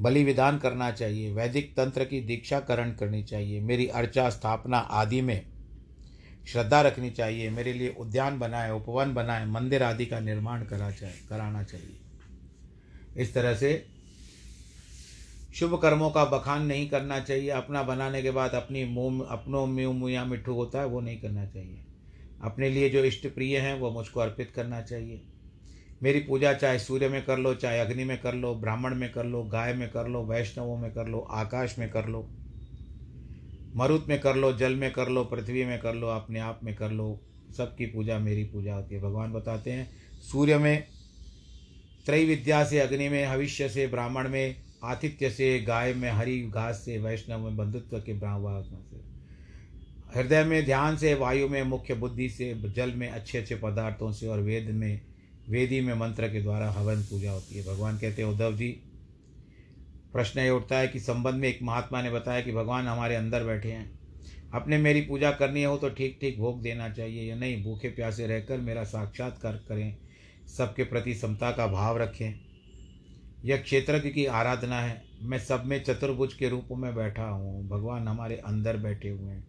बलि 0.00 0.24
विधान 0.24 0.58
करना 0.58 0.90
चाहिए, 0.90 1.32
वैदिक 1.32 1.72
तंत्र 1.76 2.04
की 2.04 2.20
दीक्षाकरण 2.20 2.92
करनी 2.92 3.22
चाहिए, 3.22 3.60
मेरी 3.60 3.86
अर्चा 3.86 4.28
स्थापना 4.30 4.78
आदि 4.78 5.20
में 5.20 5.46
श्रद्धा 6.46 6.80
रखनी 6.80 7.10
चाहिए, 7.10 7.50
मेरे 7.50 7.72
लिए 7.72 7.94
उद्यान 8.00 8.38
बनाए, 8.38 8.70
उपवन 8.70 9.14
बनाए, 9.14 9.46
मंदिर 9.46 9.82
आदि 9.82 10.06
का 10.06 10.20
निर्माण 10.20 10.64
करा 10.64 10.90
चाहिए 10.90 11.26
कराना 11.28 11.62
चाहिए। 11.62 12.00
इस 13.16 13.34
तरह 13.34 13.54
से 13.54 13.86
शुभ 15.60 15.78
कर्मों 15.82 16.10
का 16.10 16.24
बखान 16.24 16.66
नहीं 16.66 16.88
करना 16.88 17.20
चाहिए 17.20 17.50
अपना 17.50 17.82
बनाने 17.82 18.22
के 18.22 18.30
बाद 18.30 18.50
अपनी 18.50 18.84
मुँह 18.84 19.26
अपनों 19.26 19.66
मुँह 19.66 19.92
मुया 19.92 20.24
मिठू 20.24 20.54
होता 20.54 20.80
है 20.80 20.86
वो 20.86 21.00
नहीं 21.00 21.20
करना 21.20 21.46
चाहिए 21.46 21.78
अपने 22.42 22.70
लिए 22.70 22.88
जो 22.90 23.04
इष्ट 23.04 23.26
प्रिय 23.26 23.58
हैं 23.58 23.78
वो 23.80 23.90
मुझको 23.90 24.20
अर्पित 24.20 24.50
करना 24.50 24.82
चाहिए 24.82 25.22
मेरी 26.02 26.20
पूजा 26.20 26.52
चाहे 26.52 26.78
सूर्य 26.78 27.08
में 27.08 27.24
कर 27.24 27.38
लो 27.38 27.54
चाहे 27.54 27.80
अग्नि 27.80 28.04
में 28.04 28.20
कर 28.20 28.34
लो 28.34 28.54
ब्राह्मण 28.54 28.94
में 28.94 29.12
कर 29.12 29.24
लो 29.24 29.42
गाय 29.42 29.74
में 29.74 29.90
कर 29.90 30.08
लो 30.08 30.22
वैष्णवों 30.24 30.76
में 30.76 30.90
कर 30.92 31.06
लो 31.06 31.18
आकाश 31.18 31.78
में 31.78 31.90
कर 31.90 32.06
लो 32.06 32.28
मरुत 33.76 34.06
में 34.08 34.20
कर 34.20 34.36
लो 34.36 34.52
जल 34.52 34.74
में 34.74 34.92
कर 34.92 35.08
लो 35.08 35.24
पृथ्वी 35.24 35.64
में 35.64 35.78
कर 35.78 35.94
लो 35.94 36.06
अपने 36.06 36.40
आप 36.40 36.60
में 36.64 36.74
कर 36.74 36.90
लो 36.90 37.20
सबकी 37.56 37.86
पूजा 37.86 38.18
मेरी 38.18 38.44
पूजा 38.44 38.74
होती 38.74 38.94
है 38.94 39.00
भगवान 39.00 39.32
बताते 39.32 39.72
हैं 39.72 39.88
सूर्य 40.22 40.58
में 40.58 40.86
त्रैविद्या 42.06 42.64
से 42.64 42.80
अग्नि 42.80 43.08
में 43.08 43.28
भविष्य 43.28 43.68
से 43.68 43.86
ब्राह्मण 43.86 44.28
में 44.28 44.65
आतिथ्य 44.84 45.30
से, 45.30 45.60
गाय 45.60 45.94
में, 45.94 46.10
हरी 46.10 46.42
घास 46.42 46.82
से, 46.84 46.98
वैष्णव 46.98 47.38
में, 47.38 47.56
बंधुत्व 47.56 47.98
के 47.98 48.12
ब्राह्मण 48.12 48.62
से। 48.62 49.16
हृदय 50.18 50.44
में, 50.44 50.64
ध्यान 50.64 50.96
से, 50.96 51.14
वायु 51.14 51.48
में, 51.48 51.62
मुख्य 51.62 51.94
बुद्धि 51.94 52.28
से, 52.28 52.54
जल 52.54 52.92
में, 52.92 53.08
अच्छे 53.08 53.38
अच्छे 53.38 53.54
पदार्थों 53.54 54.12
से 54.12 54.26
और 54.26 54.40
वेद 54.40 54.70
में, 54.70 55.00
वेदी 55.48 55.80
में 55.80 55.94
मंत्र 55.94 56.28
के 56.28 56.42
द्वारा 56.42 56.70
हवन 56.70 57.02
पूजा 57.02 57.30
होती 57.30 57.54
है। 57.54 57.66
भगवान 57.66 57.98
कहते 57.98 58.22
हैं, 58.22 58.28
उद्धव 58.28 58.56
जी, 58.56 58.68
प्रश्न 60.12 60.40
ये 60.40 60.50
उठता 60.50 60.78
है 60.78 60.88
कि 60.88 61.00
संबंध 61.00 61.34
में 61.34 61.48
एक 61.48 61.58
महात्मा 61.62 62.02
ने 62.02 62.10
बताया 62.10 62.40
कि 62.40 62.52
भगवान 62.52 62.86
हमारे 62.86 63.14
अंदर 63.14 63.44
बैठे 63.44 63.72
हैं। 63.72 63.98
अपने 64.54 64.78
मेरी 64.78 65.00
पूजा 65.00 65.30
करनी 65.30 65.64
हो 65.64 65.76
तो 65.76 65.88
ठीक 65.88 66.18
ठीक 66.20 66.38
भोग 66.38 66.62
देना 66.62 66.88
चाहिए। 66.88 67.30
या 67.30 67.36
नहीं, 67.36 67.64
भूखे 67.64 67.88
प्यासे 67.88 68.26
रहकर 68.26 68.58
मेरा 68.58 68.84
साक्षात्कार 68.84 69.52
करें। 69.52 69.96
सबके 70.56 70.84
प्रति 70.84 71.14
समता 71.14 71.50
का 71.50 71.66
भाव 71.66 71.98
रखें। 71.98 72.45
यह 73.46 73.56
क्षेत्रज्ञ 73.56 74.10
की 74.10 74.26
आराधना 74.26 74.80
है। 74.80 75.04
मैं 75.22 75.38
सब 75.38 75.64
में 75.64 75.84
चतुर्भुज 75.84 76.34
के 76.34 76.48
रूप 76.48 76.68
में 76.72 76.94
बैठा 76.94 77.22
हूँ। 77.22 77.68
भगवान 77.68 78.08
हमारे 78.08 78.36
अंदर 78.36 78.76
बैठे 78.76 79.08
हुए 79.08 79.32
हैं। 79.32 79.46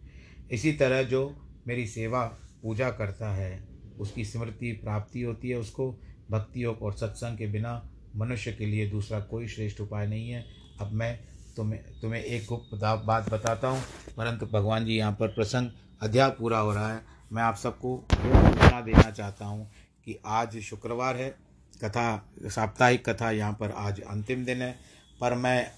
इसी 0.50 0.72
तरह 0.72 1.02
जो 1.02 1.48
मेरी 1.66 1.86
सेवा 1.86 2.24
पूजा 2.62 2.90
करता 2.90 3.34
है, 3.34 3.68
उसकी 4.00 4.24
स्मृति 4.24 4.72
प्राप्ति 4.72 5.22
होती 5.22 5.48
है, 5.48 5.56
उसको 5.56 6.00
भक्ति 6.30 6.64
योग 6.64 6.82
और 6.82 6.92
सत्संग 6.92 7.38
के 7.38 7.46
बिना 7.46 7.90
मनुष्य 8.16 8.52
के 8.52 8.66
लिए 8.66 8.90
दूसरा 8.90 9.20
कोई 9.20 9.48
श्रेष्ठ 9.48 9.80
उपाय 9.80 10.06
नहीं 10.06 10.30
है। 10.30 10.46
अब 10.80 10.92
मैं 10.92 11.20
तुम्हें 11.56 12.00
तुम्हें 12.00 12.22
एक 12.22 12.46
गुप्त 12.48 12.80
बात 12.84 13.30
बताता 13.30 13.68
हूँ। 13.68 13.82
परंतु 14.16 14.46
भगवान 14.46 14.84
जी, 14.84 14.92
यहाँ 14.92 15.12
पर 15.12 15.28
प्रसंग 15.28 15.70
अध्याय 16.02 16.30
पूरा 16.30 16.58
हो 16.58 16.72
रहा 16.72 16.94
है। 16.94 17.02
मैं 17.32 17.42
आप 17.42 17.56
सबको 17.56 18.06
सूचना 18.12 18.80
देना 18.80 19.10
चाहता 19.10 19.46
हूँ 19.46 19.70
कि 20.04 20.18
आज 20.26 20.58
शुक्रवार 20.58 21.16
है। 21.16 21.47
कथा, 21.74 22.30
साप्ताहिक 22.44 23.08
कथा 23.08 23.30
यहाँ 23.30 23.52
पर 23.52 23.70
आज 23.70 24.00
अंतिम 24.00 24.44
दिन 24.44 24.62
है। 24.62 24.72
पर 25.20 25.34
मैं 25.36 25.70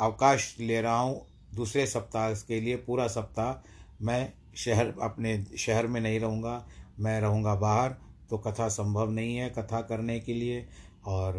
अवकाश 0.00 0.54
ले 0.60 0.80
रहा 0.80 0.98
हूँ 0.98 1.26
दूसरे 1.54 1.86
सप्ताह 1.86 2.32
के 2.34 2.60
लिए, 2.60 2.76
पूरा 2.76 3.06
सप्ताह। 3.08 4.04
मैं 4.04 4.32
शहर, 4.56 4.92
अपने 5.02 5.44
शहर 5.58 5.86
में 5.86 6.00
नहीं 6.00 6.20
रहूँगा, 6.20 6.64
मैं 7.00 7.20
रहूँगा 7.20 7.54
बाहर 7.56 7.96
तो 8.30 8.38
कथा 8.38 8.68
संभव 8.68 9.10
नहीं 9.10 9.36
है 9.36 9.48
कथा 9.50 9.80
करने 9.82 10.18
के 10.20 10.34
लिए। 10.34 10.66
और 11.06 11.34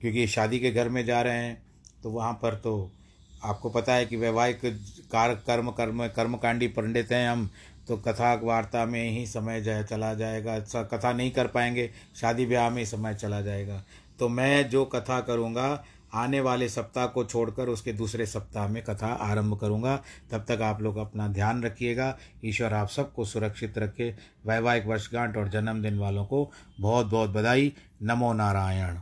क्योंकि 0.00 0.26
शादी 0.26 0.58
के 0.60 0.70
घर 0.70 0.88
में 0.88 1.04
जा 1.04 1.20
रहे 1.22 1.36
हैं 1.36 1.62
तो 2.02 2.10
वहाँ 2.10 2.32
पर 2.32 2.54
तो 2.54 2.90
आपको 3.44 3.70
पता 3.70 3.94
है 3.94 4.06
कि 4.06 4.16
वैवाहिक 4.16 4.60
कार्य, 5.12 5.34
कर्म 5.46 5.70
कर्म, 5.70 6.06
कर्मकांडी 6.06 6.68
पंडित 6.68 7.12
हैं 7.12 7.28
हम 7.28 7.48
तो 7.88 7.96
कथा 7.96 8.34
वार्ता 8.34 8.84
में 8.86 9.10
ही 9.10 9.26
समय 9.26 9.60
जाए 9.60 9.84
चला 9.84 10.14
जाएगा। 10.14 10.58
कथा 10.58 11.12
नहीं 11.12 11.30
कर 11.30 11.46
पाएँगे, 11.46 11.90
शादी 12.20 12.46
ब्याह 12.46 12.70
में 12.70 12.78
ही 12.78 12.86
समय 12.86 13.14
चला 13.14 13.40
जाएगा। 13.40 13.84
तो 14.18 14.28
मैं 14.28 14.68
जो 14.68 14.84
कथा 14.84 15.20
करूँगा, 15.20 15.84
आने 16.14 16.40
वाले 16.40 16.68
सप्ताह 16.68 17.06
को 17.06 17.24
छोड़कर 17.24 17.68
उसके 17.68 17.92
दूसरे 17.92 18.26
सप्ताह 18.26 18.68
में 18.68 18.82
कथा 18.82 19.06
आरंभ 19.06 19.58
करूँगा। 19.58 19.96
तब 20.30 20.44
तक 20.48 20.62
आप 20.62 20.82
लोग 20.82 20.96
अपना 20.96 21.28
ध्यान 21.28 21.62
रखिएगा। 21.62 22.16
ईश्वर 22.44 22.74
आप 22.74 22.88
सबको 22.88 23.24
सुरक्षित 23.24 23.78
रखे। 23.78 24.14
वैवाहिक 24.46 24.86
वर्षगांठ 24.86 25.36
और 25.36 25.48
जन्मदिन 25.48 25.98
वालों 25.98 26.24
को 26.24 26.50
बहुत 26.80 27.06
बहुत 27.06 27.30
बधाई। 27.30 27.72
नमो 28.02 28.32
नारायण। 28.32 28.98